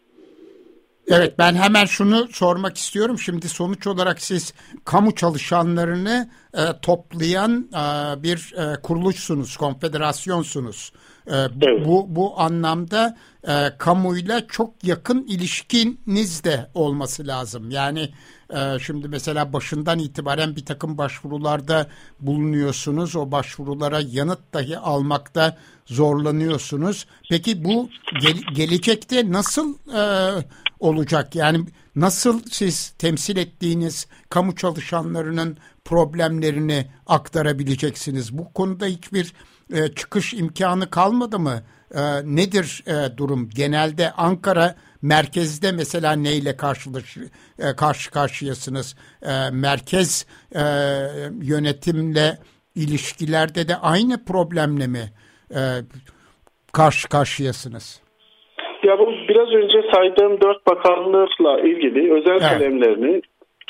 Evet 1.07 1.39
ben 1.39 1.55
hemen 1.55 1.85
şunu 1.85 2.27
sormak 2.31 2.77
istiyorum. 2.77 3.19
Şimdi 3.19 3.49
sonuç 3.49 3.87
olarak 3.87 4.21
siz 4.21 4.53
kamu 4.85 5.15
çalışanlarını 5.15 6.29
e, 6.53 6.61
toplayan 6.81 7.69
e, 7.71 8.23
bir 8.23 8.53
e, 8.57 8.81
kuruluşsunuz, 8.81 9.57
konfederasyonsunuz. 9.57 10.91
E, 11.27 11.35
evet. 11.35 11.85
Bu 11.85 12.05
bu 12.09 12.41
anlamda 12.41 13.17
e, 13.47 13.77
kamuyla 13.77 14.47
çok 14.47 14.83
yakın 14.83 15.25
ilişkiniz 15.27 16.43
de 16.43 16.69
olması 16.73 17.27
lazım. 17.27 17.71
Yani 17.71 18.09
e, 18.49 18.79
şimdi 18.79 19.07
mesela 19.07 19.53
başından 19.53 19.99
itibaren 19.99 20.55
bir 20.55 20.65
takım 20.65 20.97
başvurularda 20.97 21.87
bulunuyorsunuz. 22.19 23.15
O 23.15 23.31
başvurulara 23.31 23.99
yanıt 24.11 24.53
dahi 24.53 24.77
almakta 24.77 25.57
zorlanıyorsunuz. 25.85 27.05
Peki 27.29 27.63
bu 27.63 27.89
gel, 28.21 28.37
gelecekte 28.55 29.31
nasıl 29.31 29.75
e, 29.95 30.01
olacak? 30.83 31.35
Yani 31.35 31.65
nasıl 31.95 32.41
siz 32.51 32.89
temsil 32.89 33.37
ettiğiniz 33.37 34.07
kamu 34.29 34.55
çalışanlarının 34.55 35.57
problemlerini 35.85 36.87
aktarabileceksiniz? 37.07 38.37
Bu 38.37 38.53
konuda 38.53 38.85
hiçbir 38.85 39.33
e, 39.73 39.87
çıkış 39.87 40.33
imkanı 40.33 40.89
kalmadı 40.89 41.39
mı? 41.39 41.63
E, 41.95 42.01
nedir 42.35 42.83
e, 42.87 43.17
durum? 43.17 43.49
Genelde 43.49 44.11
Ankara 44.11 44.75
merkezde 45.01 45.71
mesela 45.71 46.11
neyle 46.11 46.57
karşılaş, 46.57 47.17
e, 47.59 47.75
karşı 47.75 48.11
karşıyasınız? 48.11 48.95
E, 49.21 49.49
merkez 49.49 50.25
e, 50.55 50.61
yönetimle 51.41 52.39
ilişkilerde 52.75 53.67
de 53.67 53.77
aynı 53.77 54.25
problemle 54.25 54.87
mi 54.87 55.13
e, 55.55 55.81
karşı 56.71 57.09
karşıyasınız? 57.09 58.02
Ya 58.83 58.99
bu 58.99 59.13
biraz 59.29 59.49
önce 59.49 59.83
saydığım 59.93 60.41
dört 60.41 60.67
bakanlıkla 60.67 61.59
ilgili 61.59 62.13
özel 62.13 62.31
evet. 62.31 62.41
kalemlerini 62.41 63.21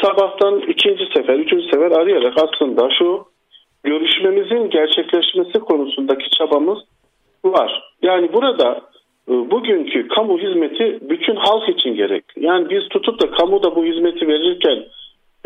sabahtan 0.01 0.59
ikinci 0.59 1.05
sefer, 1.15 1.39
üçüncü 1.39 1.65
sefer 1.65 1.91
arayarak 1.91 2.33
aslında 2.37 2.89
şu 2.99 3.25
görüşmemizin 3.83 4.69
gerçekleşmesi 4.69 5.59
konusundaki 5.59 6.29
çabamız 6.29 6.79
var. 7.45 7.83
Yani 8.01 8.33
burada 8.33 8.81
e, 9.29 9.31
bugünkü 9.31 10.07
kamu 10.07 10.39
hizmeti 10.39 10.99
bütün 11.01 11.35
halk 11.35 11.69
için 11.69 11.95
gerekli. 11.95 12.45
Yani 12.45 12.69
biz 12.69 12.89
tutup 12.89 13.21
da 13.21 13.31
kamuda 13.31 13.75
bu 13.75 13.85
hizmeti 13.85 14.27
verirken 14.27 14.83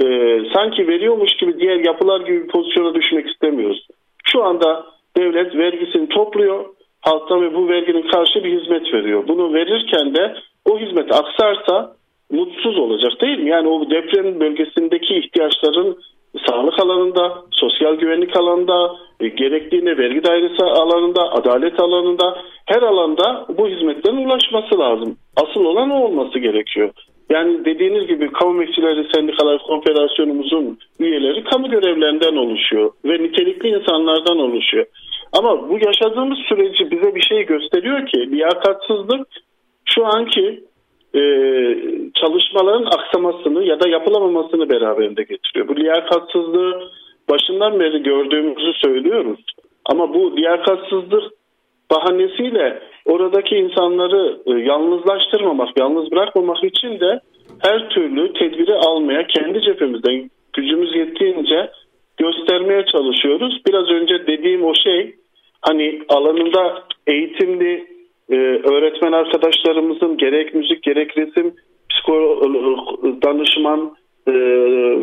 e, 0.04 0.06
sanki 0.54 0.88
veriyormuş 0.88 1.36
gibi 1.36 1.60
diğer 1.60 1.86
yapılar 1.86 2.22
gibi 2.22 2.44
bir 2.44 2.48
pozisyona 2.48 2.96
düşmek 2.96 3.30
istemiyoruz. 3.30 3.88
Şu 4.24 4.44
anda 4.44 4.86
devlet 5.18 5.56
vergisini 5.56 6.10
topluyor 6.10 6.66
halktan 7.02 7.42
ve 7.42 7.56
bu 7.56 7.70
verginin 7.70 8.08
karşı 8.08 8.44
bir 8.44 8.62
hizmet 8.62 8.94
veriyor. 8.94 9.28
Bunu 9.28 9.54
verirken 9.54 10.16
de 10.16 10.36
o 10.66 10.80
hizmet 10.80 11.16
aksarsa 11.16 11.96
mutsuz 12.32 12.78
olacak 12.78 13.22
değil 13.22 13.40
mi? 13.40 13.50
Yani 13.50 13.68
o 13.68 13.90
deprem 13.90 14.40
bölgesindeki 14.40 15.16
ihtiyaçların 15.16 15.98
sağlık 16.48 16.80
alanında, 16.80 17.44
sosyal 17.52 17.96
güvenlik 17.96 18.38
alanında, 18.38 18.96
e, 19.20 19.28
gerektiğine 19.28 19.98
vergi 19.98 20.24
dairesi 20.24 20.64
alanında, 20.64 21.32
adalet 21.32 21.80
alanında 21.80 22.38
her 22.66 22.82
alanda 22.82 23.46
bu 23.58 23.68
hizmetlerin 23.68 24.26
ulaşması 24.26 24.80
lazım. 24.80 25.18
Asıl 25.36 25.66
olan 25.66 25.90
o 25.90 26.04
olması 26.04 26.40
gerekiyor. 26.40 26.90
Yani 27.30 27.66
dediğiniz 27.66 28.08
gibi 28.08 28.32
kamu 28.32 28.56
emekçileri 28.56 29.08
sendikalar 29.16 29.60
konfederasyonumuzun 29.60 30.78
üyeleri 31.00 31.44
kamu 31.44 31.70
görevlerinden 31.70 32.36
oluşuyor 32.36 32.92
ve 33.06 33.24
nitelikli 33.24 33.70
insanlardan 33.70 34.40
oluşuyor. 34.40 34.86
Ama 35.38 35.70
bu 35.70 35.80
yaşadığımız 35.86 36.38
süreci 36.50 36.92
bize 36.92 37.16
bir 37.16 37.22
şey 37.22 37.46
gösteriyor 37.46 38.08
ki 38.08 38.32
liyakatsızlık 38.32 39.28
şu 39.86 40.06
anki 40.06 40.64
e, 41.16 41.22
çalışmaların 42.22 42.86
aksamasını 42.86 43.64
ya 43.64 43.80
da 43.80 43.90
yapılamamasını 43.90 44.70
beraberinde 44.70 45.24
getiriyor. 45.24 45.68
Bu 45.68 45.76
liyakatsızlığı 45.76 46.92
başından 47.30 47.80
beri 47.80 48.04
gördüğümüzü 48.04 48.74
söylüyoruz. 48.74 49.40
Ama 49.86 50.14
bu 50.14 50.38
liyakatsızlık 50.38 51.24
bahanesiyle 51.92 52.80
oradaki 53.06 53.56
insanları 53.56 54.40
e, 54.46 54.52
yalnızlaştırmamak, 54.52 55.70
yalnız 55.80 56.12
bırakmamak 56.12 56.64
için 56.64 57.00
de 57.00 57.20
her 57.60 57.90
türlü 57.90 58.34
tedbiri 58.34 58.76
almaya 58.76 59.28
kendi 59.28 59.62
cephemizden 59.62 60.30
gücümüz 60.54 60.96
yettiğince 60.96 61.72
göstermeye 62.18 62.86
çalışıyoruz. 62.86 63.62
Biraz 63.68 63.90
önce 63.90 64.28
dediğim 64.28 64.66
o 64.66 64.74
şey 64.76 65.16
hani 65.68 66.02
alanında 66.10 66.84
eğitimli 67.08 67.88
e, 68.30 68.36
öğretmen 68.74 69.12
arkadaşlarımızın 69.12 70.18
gerek 70.18 70.54
müzik 70.54 70.84
gerek 70.84 71.18
resim 71.18 71.54
psikolog 71.90 72.44
danışman 73.24 73.96
e, 74.28 74.34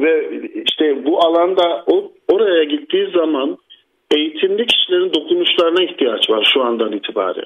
ve 0.02 0.40
işte 0.66 1.04
bu 1.04 1.18
alanda 1.26 1.84
o, 1.86 2.12
oraya 2.32 2.64
gittiği 2.64 3.10
zaman 3.16 3.56
eğitimli 4.16 4.66
kişilerin 4.66 5.12
dokunuşlarına 5.14 5.82
ihtiyaç 5.84 6.30
var 6.30 6.50
şu 6.54 6.62
andan 6.62 6.92
itibaren. 6.92 7.44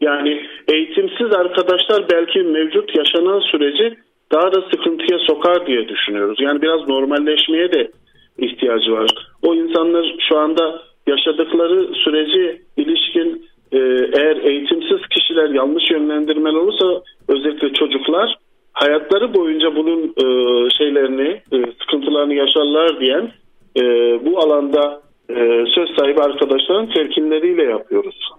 Yani 0.00 0.46
eğitimsiz 0.68 1.32
arkadaşlar 1.32 2.10
belki 2.12 2.38
mevcut 2.42 2.96
yaşanan 2.96 3.40
süreci 3.40 3.96
daha 4.32 4.52
da 4.52 4.62
sıkıntıya 4.70 5.18
sokar 5.18 5.66
diye 5.66 5.88
düşünüyoruz. 5.88 6.38
Yani 6.40 6.62
biraz 6.62 6.88
normalleşmeye 6.88 7.72
de 7.72 7.90
ihtiyacı 8.38 8.92
var. 8.92 9.10
O 9.42 9.54
insanlar 9.54 10.14
şu 10.28 10.38
anda 10.38 10.82
yaşadıkları 11.06 11.94
süreci 12.04 12.62
ilişkin 12.76 13.46
e, 13.72 13.78
eğer 14.20 14.36
eğitimsiz 14.36 15.08
kişiler 15.10 15.48
yanlış 15.48 15.90
yönlendirmen 15.90 16.54
olursa 16.54 17.02
özellikle 17.28 17.72
çocuklar 17.72 18.38
hayatları 18.72 19.34
boyunca 19.34 19.76
bunun 19.76 20.02
e, 20.02 20.24
şeylerini 20.70 21.28
e, 21.52 21.56
sıkıntılarını 21.80 22.34
yaşarlar 22.34 23.00
diyen 23.00 23.32
e, 23.76 23.82
bu 24.26 24.38
alanda 24.38 25.02
e, 25.30 25.64
söz 25.74 25.88
sahibi 25.98 26.20
arkadaşların 26.20 26.90
telkinleriyle 26.90 27.62
yapıyoruz. 27.62 28.30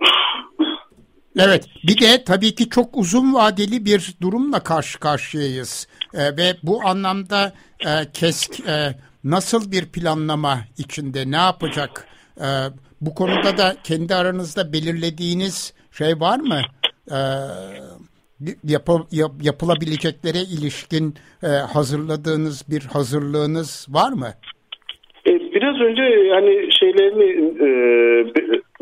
Evet 1.39 1.69
bir 1.83 2.01
de 2.01 2.23
tabii 2.23 2.55
ki 2.55 2.69
çok 2.69 2.97
uzun 2.97 3.33
vadeli 3.33 3.85
bir 3.85 4.13
durumla 4.21 4.59
karşı 4.63 4.99
karşıyayız 4.99 5.87
e, 6.13 6.19
ve 6.37 6.53
bu 6.63 6.81
anlamda 6.85 7.53
e, 7.79 7.89
KESK 8.13 8.59
e, 8.59 8.73
nasıl 9.23 9.71
bir 9.71 9.85
planlama 9.85 10.57
içinde 10.77 11.31
ne 11.31 11.35
yapacak 11.35 12.07
e, 12.37 12.47
bu 13.01 13.15
konuda 13.15 13.57
da 13.57 13.75
kendi 13.83 14.15
aranızda 14.15 14.73
belirlediğiniz 14.73 15.73
şey 15.91 16.19
var 16.19 16.39
mı? 16.39 16.61
E, 17.11 17.19
yap, 18.63 18.89
yap, 19.11 19.31
yapılabileceklere 19.43 20.41
ilişkin 20.55 21.13
e, 21.43 21.47
hazırladığınız 21.47 22.65
bir 22.69 22.81
hazırlığınız 22.93 23.87
var 23.89 24.11
mı? 24.11 24.29
E, 25.27 25.31
biraz 25.55 25.81
önce 25.81 26.01
yani 26.03 26.69
şeylerini 26.79 27.29
e, 27.67 27.69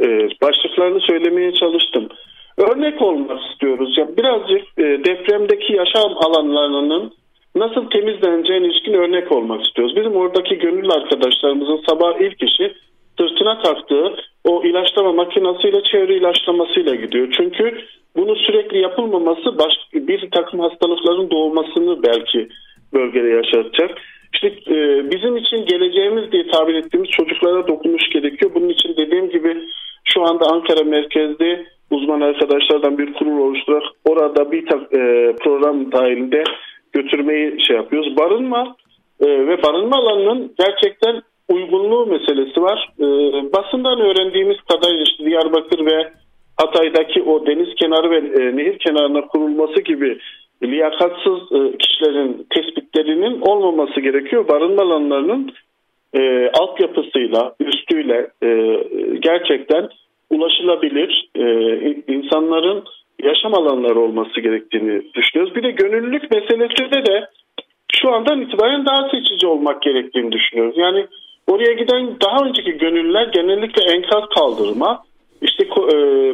e, 0.06 0.30
başlıklarını 0.42 1.00
söylemeye 1.00 1.54
çalıştım. 1.54 2.10
Örnek 2.58 3.02
olmak 3.02 3.40
istiyoruz. 3.52 3.98
Ya 3.98 4.18
birazcık 4.18 4.62
e, 4.78 4.84
depremdeki 4.84 5.74
yaşam 5.74 6.18
alanlarının 6.18 7.14
nasıl 7.56 7.90
temizleneceğine 7.90 8.68
ilişkin 8.68 8.94
örnek 8.94 9.32
olmak 9.32 9.66
istiyoruz. 9.66 9.96
Bizim 9.96 10.16
oradaki 10.16 10.56
gönüllü 10.56 10.92
arkadaşlarımızın 10.92 11.82
sabah 11.90 12.22
ilk 12.22 12.44
işi 12.44 12.74
sırtına 13.18 13.62
taktığı 13.62 14.16
o 14.44 14.64
ilaçlama 14.64 15.12
makinasıyla 15.14 15.84
çevre 15.84 16.18
ilaçlamasıyla 16.18 16.96
gidiyor. 16.96 17.34
Çünkü 17.38 17.78
bunu 18.16 18.36
sürekli 18.36 18.82
yapılmaması 18.82 19.58
baş, 19.58 19.74
bir 19.94 20.32
takım 20.32 20.60
hastalıkların 20.60 21.30
doğmasını 21.32 22.04
belki 22.04 22.50
bölgede 22.94 23.30
yaşatacak. 23.30 23.98
İşte 24.34 24.48
e, 24.48 25.12
bizim 25.12 25.38
için 25.38 25.66
geleceğimiz 25.66 26.32
diye 26.32 26.48
tabir 26.48 26.76
ettiğimiz 26.76 27.10
çocuklara 27.10 27.68
dokunuş 27.68 28.10
gerekiyor. 28.10 28.52
Bunun 28.56 28.70
için 28.70 28.96
dediğim 28.98 29.30
gibi 29.30 29.58
şu 30.06 30.22
anda 30.24 30.46
Ankara 30.46 30.84
merkezde 30.84 31.66
uzman 31.92 32.22
arkadaşlardan 32.22 32.98
bir 32.98 33.14
kurul 33.14 33.40
oluşturarak 33.40 33.84
orada 34.06 34.52
bir 34.52 34.64
e, 34.72 35.36
program 35.36 35.92
dahilinde 35.92 36.44
götürmeyi 36.94 37.66
şey 37.68 37.76
yapıyoruz. 37.76 38.18
Barınma 38.18 38.76
e, 39.20 39.28
ve 39.28 39.64
barınma 39.64 39.98
alanının 39.98 40.56
gerçekten 40.60 41.22
uygunluğu 41.54 42.06
meselesi 42.06 42.62
var. 42.62 42.90
E, 43.00 43.06
basından 43.54 44.00
öğrendiğimiz 44.00 44.58
kadarıyla 44.62 45.04
işte 45.04 45.26
Diyarbakır 45.26 45.86
ve 45.86 46.12
Hatay'daki 46.58 47.24
o 47.24 47.46
deniz 47.46 47.76
kenarı 47.76 48.10
ve 48.12 48.18
e, 48.18 48.58
nehir 48.58 48.80
kenarına 48.80 49.22
kurulması 49.22 49.82
gibi 49.82 50.20
liyakatsız 50.64 51.52
e, 51.52 51.78
kişilerin 51.78 52.48
tespitlerinin 52.50 53.42
olmaması 53.42 54.00
gerekiyor. 54.00 54.48
Barınma 54.48 54.82
alanlarının 54.82 55.52
e, 56.14 56.50
altyapısıyla, 56.50 57.56
üstüyle 57.60 58.28
e, 58.44 58.80
gerçekten 59.20 59.90
ulaşılabilir 60.30 61.30
e, 61.36 61.46
insanların 62.08 62.84
yaşam 63.24 63.54
alanları 63.54 64.00
olması 64.00 64.42
gerektiğini 64.42 65.14
düşünüyoruz. 65.14 65.56
Bir 65.56 65.64
de 65.64 65.72
gönüllülük 65.72 66.32
meselesinde 66.32 67.06
de 67.06 67.30
şu 67.94 68.12
andan 68.12 68.42
itibaren 68.42 68.86
daha 68.86 69.10
seçici 69.10 69.48
olmak 69.48 69.82
gerektiğini 69.82 70.32
düşünüyoruz. 70.32 70.78
Yani 70.78 71.08
oraya 71.48 71.74
giden 71.74 72.16
daha 72.22 72.46
önceki 72.46 72.72
gönüllüler 72.72 73.28
genellikle 73.28 73.94
enkaz 73.94 74.24
kaldırma, 74.38 75.04
işte 75.42 75.64
e, 75.64 75.68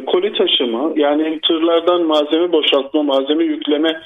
koli 0.04 0.32
taşıma 0.32 0.92
yani 0.96 1.40
tırlardan 1.48 2.02
malzeme 2.02 2.52
boşaltma, 2.52 3.02
malzeme 3.02 3.44
yükleme 3.44 4.00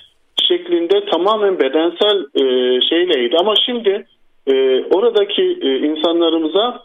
şeklinde 0.48 1.04
tamamen 1.04 1.58
bedensel 1.58 2.24
e, 2.34 2.80
şeyleydi. 2.80 3.36
Ama 3.40 3.54
şimdi 3.66 4.06
e, 4.46 4.84
oradaki 4.84 5.42
insanlarımıza 5.62 6.82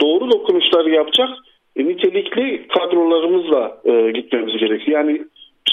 doğru 0.00 0.30
dokunuşları 0.30 0.90
yapacak 0.90 1.28
nitelikli 1.76 2.68
kadrolarımızla 2.68 3.78
gitmemiz 4.14 4.56
gerekiyor. 4.56 4.98
Yani 5.00 5.24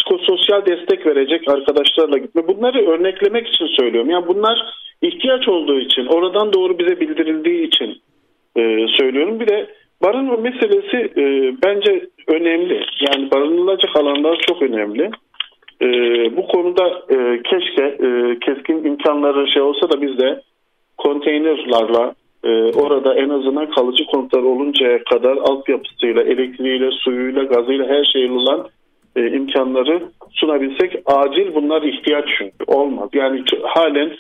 psikososyal 0.06 0.66
destek 0.66 1.06
verecek 1.06 1.49
arkadaşlarla 1.49 2.18
gitme. 2.18 2.47
Bunları 2.47 2.89
örneklemek 2.89 3.47
için 3.47 3.66
söylüyorum. 3.66 4.10
Yani 4.10 4.28
bunlar 4.28 4.60
ihtiyaç 5.01 5.47
olduğu 5.47 5.80
için, 5.80 6.06
oradan 6.06 6.53
doğru 6.53 6.80
bize 6.80 6.99
bildirildiği 6.99 7.68
için 7.68 8.01
e, 8.58 8.88
söylüyorum. 8.88 9.39
Bir 9.39 9.47
de 9.47 9.68
barınma 10.03 10.38
meselesi 10.38 10.97
e, 11.18 11.53
bence 11.64 12.10
önemli. 12.28 12.86
Yani 13.10 13.32
barınılacak 13.32 13.95
alanlar 13.95 14.38
çok 14.47 14.62
önemli. 14.62 15.10
E, 15.82 15.88
bu 16.38 16.47
konuda 16.47 16.88
e, 17.10 17.41
keşke 17.43 17.84
e, 17.84 18.39
keskin 18.39 18.84
imkanları 18.84 19.47
şey 19.47 19.62
olsa 19.62 19.89
da 19.89 20.01
biz 20.01 20.18
de 20.18 20.41
konteynerlarla 20.97 22.16
e, 22.43 22.49
orada 22.72 23.16
en 23.16 23.30
azından 23.30 23.70
kalıcı 23.70 24.06
konutlar 24.06 24.43
oluncaya 24.43 25.03
kadar 25.03 25.38
altyapısıyla, 25.38 26.24
elektriğiyle, 26.24 26.91
suyuyla, 26.91 27.43
gazıyla 27.43 27.88
her 27.88 28.03
şeyle 28.03 28.32
olan 28.32 28.68
e, 29.16 29.28
imkanları 29.28 30.11
sunabilsek 30.32 30.95
acil 31.05 31.55
bunlar 31.55 31.82
ihtiyaç 31.82 32.26
olmaz. 32.68 33.09
Yani 33.13 33.43
halen 33.63 34.11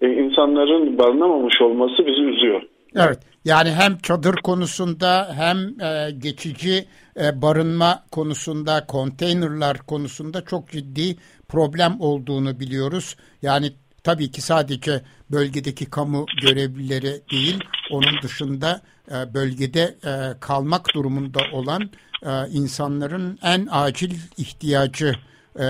e, 0.00 0.08
insanların 0.08 0.98
barınamamış 0.98 1.60
olması 1.62 2.06
bizi 2.06 2.22
üzüyor. 2.22 2.62
Evet 2.96 3.18
yani 3.44 3.70
hem 3.70 3.98
çadır 3.98 4.34
konusunda 4.34 5.28
hem 5.36 5.56
e, 5.58 6.10
geçici 6.18 6.84
e, 7.20 7.42
barınma 7.42 8.02
konusunda 8.12 8.86
konteynerlar 8.86 9.78
konusunda 9.78 10.44
çok 10.44 10.68
ciddi 10.68 11.16
problem 11.48 12.00
olduğunu 12.00 12.60
biliyoruz. 12.60 13.16
Yani 13.42 13.66
tabii 14.04 14.30
ki 14.30 14.42
sadece 14.42 14.92
bölgedeki 15.32 15.90
kamu 15.90 16.26
görevlileri 16.42 17.14
değil 17.32 17.58
onun 17.90 18.22
dışında 18.22 18.80
e, 19.10 19.34
bölgede 19.34 19.80
e, 19.80 20.12
kalmak 20.40 20.94
durumunda 20.94 21.40
olan 21.52 21.82
e, 22.22 22.30
insanların 22.52 23.38
en 23.42 23.66
acil 23.70 24.10
ihtiyacı 24.38 25.12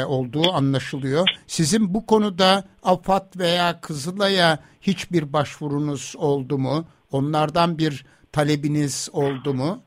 olduğu 0.09 0.53
anlaşılıyor. 0.53 1.29
Sizin 1.47 1.95
bu 1.95 2.07
konuda 2.07 2.65
AFAD 2.83 3.39
veya 3.39 3.81
Kızılay'a 3.81 4.59
hiçbir 4.81 5.33
başvurunuz 5.33 6.15
oldu 6.19 6.59
mu? 6.59 6.85
Onlardan 7.13 7.79
bir 7.79 8.05
talebiniz 8.33 9.11
oldu 9.13 9.55
mu? 9.55 9.83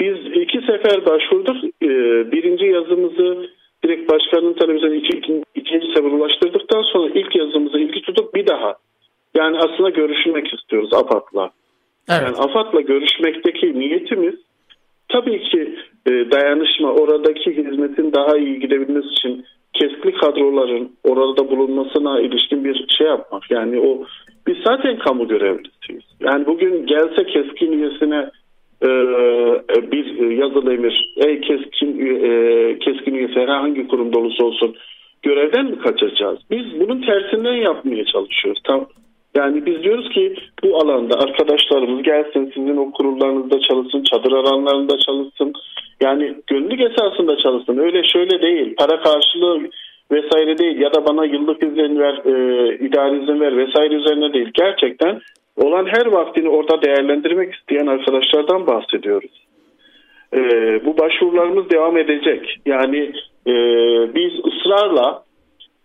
Biz 0.00 0.16
iki 0.42 0.58
sefer 0.58 1.06
başvurduk. 1.06 1.56
Birinci 2.32 2.64
yazımızı 2.64 3.50
direkt 3.84 4.12
başkanın 4.12 4.52
talebine 4.52 4.96
iki, 4.96 5.42
ikinci 5.54 5.86
sefer 5.86 6.10
ulaştırdıktan 6.10 6.82
sonra 6.82 7.10
ilk 7.14 7.36
yazımızı 7.36 7.78
ilgi 7.78 8.02
tutup 8.02 8.34
bir 8.34 8.46
daha 8.46 8.76
yani 9.34 9.58
aslında 9.58 9.90
görüşmek 9.90 10.54
istiyoruz 10.54 10.94
AFAD'la. 10.94 11.50
Evet. 12.10 12.22
Yani 12.22 12.36
AFAD'la 12.36 12.80
görüşmekteki 12.80 13.78
niyetimiz 13.78 14.34
tabii 15.08 15.42
ki 15.42 15.74
e, 16.06 16.10
dayanışma 16.10 16.92
oradaki 16.92 17.56
hizmetin 17.56 18.12
daha 18.12 18.36
iyi 18.36 18.60
gidebilmesi 18.60 19.08
için 19.08 19.44
keskli 19.72 20.12
kadroların 20.12 20.92
orada 21.04 21.50
bulunmasına 21.50 22.20
ilişkin 22.20 22.64
bir 22.64 22.86
şey 22.98 23.06
yapmak. 23.06 23.50
Yani 23.50 23.80
o 23.80 24.04
biz 24.46 24.56
zaten 24.66 24.98
kamu 24.98 25.28
görevlisiyiz. 25.28 26.04
Yani 26.20 26.46
bugün 26.46 26.86
gelse 26.86 27.26
keskin 27.26 27.72
üyesine 27.72 28.30
e, 28.82 29.92
bir 29.92 30.30
yazılı 30.30 30.74
emir, 30.74 31.14
ey 31.16 31.40
keskin, 31.40 31.98
e, 32.06 32.78
keskin 32.78 33.14
üyesi 33.14 33.40
herhangi 33.40 33.88
kurumda 33.88 34.18
olursa 34.18 34.44
olsun 34.44 34.76
görevden 35.22 35.64
mi 35.64 35.78
kaçacağız? 35.78 36.38
Biz 36.50 36.80
bunun 36.80 37.02
tersinden 37.02 37.54
yapmaya 37.54 38.04
çalışıyoruz. 38.04 38.60
Tam 38.64 38.86
yani 39.36 39.66
biz 39.66 39.82
diyoruz 39.82 40.08
ki 40.08 40.34
bu 40.64 40.76
alanda 40.76 41.18
arkadaşlarımız 41.18 42.02
gelsin 42.02 42.52
sizin 42.54 42.76
o 42.76 42.90
kurullarınızda 42.90 43.60
çalışsın, 43.60 44.02
çadır 44.02 44.32
alanlarında 44.32 44.98
çalışsın. 44.98 45.52
Yani 46.00 46.34
gönüllük 46.46 46.80
esasında 46.80 47.36
çalışsın. 47.36 47.78
Öyle 47.78 48.02
şöyle 48.04 48.42
değil. 48.42 48.74
Para 48.78 49.00
karşılığı 49.00 49.60
vesaire 50.12 50.58
değil 50.58 50.80
ya 50.80 50.94
da 50.94 51.06
bana 51.06 51.24
yıllık 51.24 51.62
izin 51.62 51.98
ver, 51.98 52.14
e, 52.24 52.74
idari 52.78 53.22
izin 53.22 53.40
ver 53.40 53.56
vesaire 53.56 53.94
üzerine 53.94 54.32
değil. 54.32 54.50
Gerçekten 54.54 55.20
olan 55.56 55.86
her 55.86 56.06
vaktini 56.06 56.48
orada 56.48 56.82
değerlendirmek 56.82 57.54
isteyen 57.54 57.86
arkadaşlardan 57.86 58.66
bahsediyoruz. 58.66 59.46
E, 60.34 60.40
bu 60.84 60.98
başvurularımız 60.98 61.70
devam 61.70 61.96
edecek. 61.96 62.58
Yani 62.66 63.12
e, 63.46 63.54
biz 64.14 64.32
ısrarla 64.46 65.24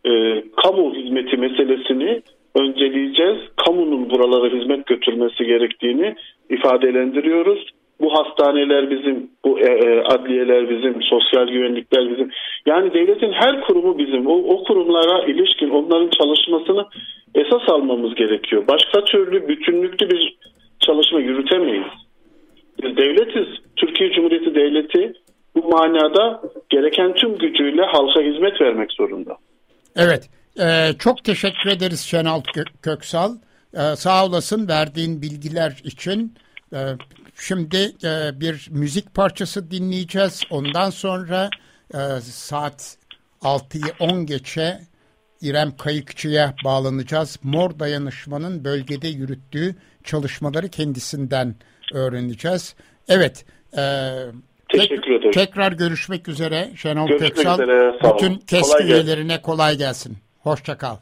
e, 0.05 0.43
kamu 0.63 0.95
hizmeti 0.95 1.37
meselesini 1.37 2.21
önceleyeceğiz. 2.55 3.37
Kamunun 3.65 4.09
buralara 4.09 4.47
hizmet 4.47 4.85
götürmesi 4.85 5.45
gerektiğini 5.45 6.15
ifadelendiriyoruz. 6.49 7.69
Bu 8.01 8.13
hastaneler 8.13 8.89
bizim, 8.89 9.29
bu 9.45 9.59
e, 9.59 9.65
e, 9.65 10.01
adliyeler 10.01 10.69
bizim, 10.69 11.01
sosyal 11.01 11.47
güvenlikler 11.47 12.11
bizim. 12.11 12.31
Yani 12.65 12.93
devletin 12.93 13.31
her 13.31 13.61
kurumu 13.61 13.97
bizim. 13.97 14.27
O, 14.27 14.33
o 14.33 14.63
kurumlara 14.63 15.23
ilişkin 15.23 15.69
onların 15.69 16.09
çalışmasını 16.09 16.85
esas 17.35 17.69
almamız 17.69 18.15
gerekiyor. 18.15 18.63
Başka 18.67 19.05
türlü 19.05 19.47
bütünlüklü 19.47 20.09
bir 20.09 20.37
çalışma 20.79 21.19
yürütemeyiz. 21.19 21.93
Biz 22.83 22.97
devletiz. 22.97 23.47
Türkiye 23.75 24.11
Cumhuriyeti 24.11 24.55
Devleti 24.55 25.13
bu 25.55 25.69
manada 25.69 26.41
gereken 26.69 27.13
tüm 27.13 27.37
gücüyle 27.37 27.81
halka 27.81 28.21
hizmet 28.21 28.61
vermek 28.61 28.91
zorunda. 28.91 29.37
Evet. 29.95 30.29
Ee, 30.59 30.93
çok 30.99 31.23
teşekkür 31.23 31.69
ederiz 31.69 32.01
Şenal 32.01 32.41
Köksal. 32.81 33.31
Ee, 33.73 33.95
sağ 33.95 34.25
olasın 34.25 34.67
verdiğin 34.67 35.21
bilgiler 35.21 35.81
için. 35.83 36.33
Ee, 36.73 36.77
şimdi 37.35 37.77
e, 38.03 38.41
bir 38.41 38.67
müzik 38.71 39.13
parçası 39.13 39.71
dinleyeceğiz. 39.71 40.43
Ondan 40.49 40.89
sonra 40.89 41.49
e, 41.93 41.97
saat 42.21 42.97
6'yı 43.41 43.93
10 43.99 44.25
geçe 44.25 44.79
İrem 45.41 45.77
Kayıkçı'ya 45.77 46.55
bağlanacağız. 46.65 47.39
Mor 47.43 47.79
Dayanışma'nın 47.79 48.63
bölgede 48.63 49.07
yürüttüğü 49.07 49.75
çalışmaları 50.03 50.67
kendisinden 50.67 51.55
öğreneceğiz. 51.93 52.75
Evet. 53.07 53.45
E, 53.77 53.81
Teşekkür 54.69 55.01
tek, 55.01 55.11
ederim. 55.11 55.31
Tekrar 55.31 55.71
görüşmek 55.71 56.27
üzere 56.27 56.71
Şenol 56.75 57.07
görüşmek 57.07 57.35
Köksal. 57.35 57.59
Üzere, 57.59 57.99
Bütün 58.03 58.37
KESK 58.37 58.81
üyelerine 58.81 59.41
kolay 59.41 59.77
gelsin. 59.77 60.17
Hoşçakal. 60.39 60.97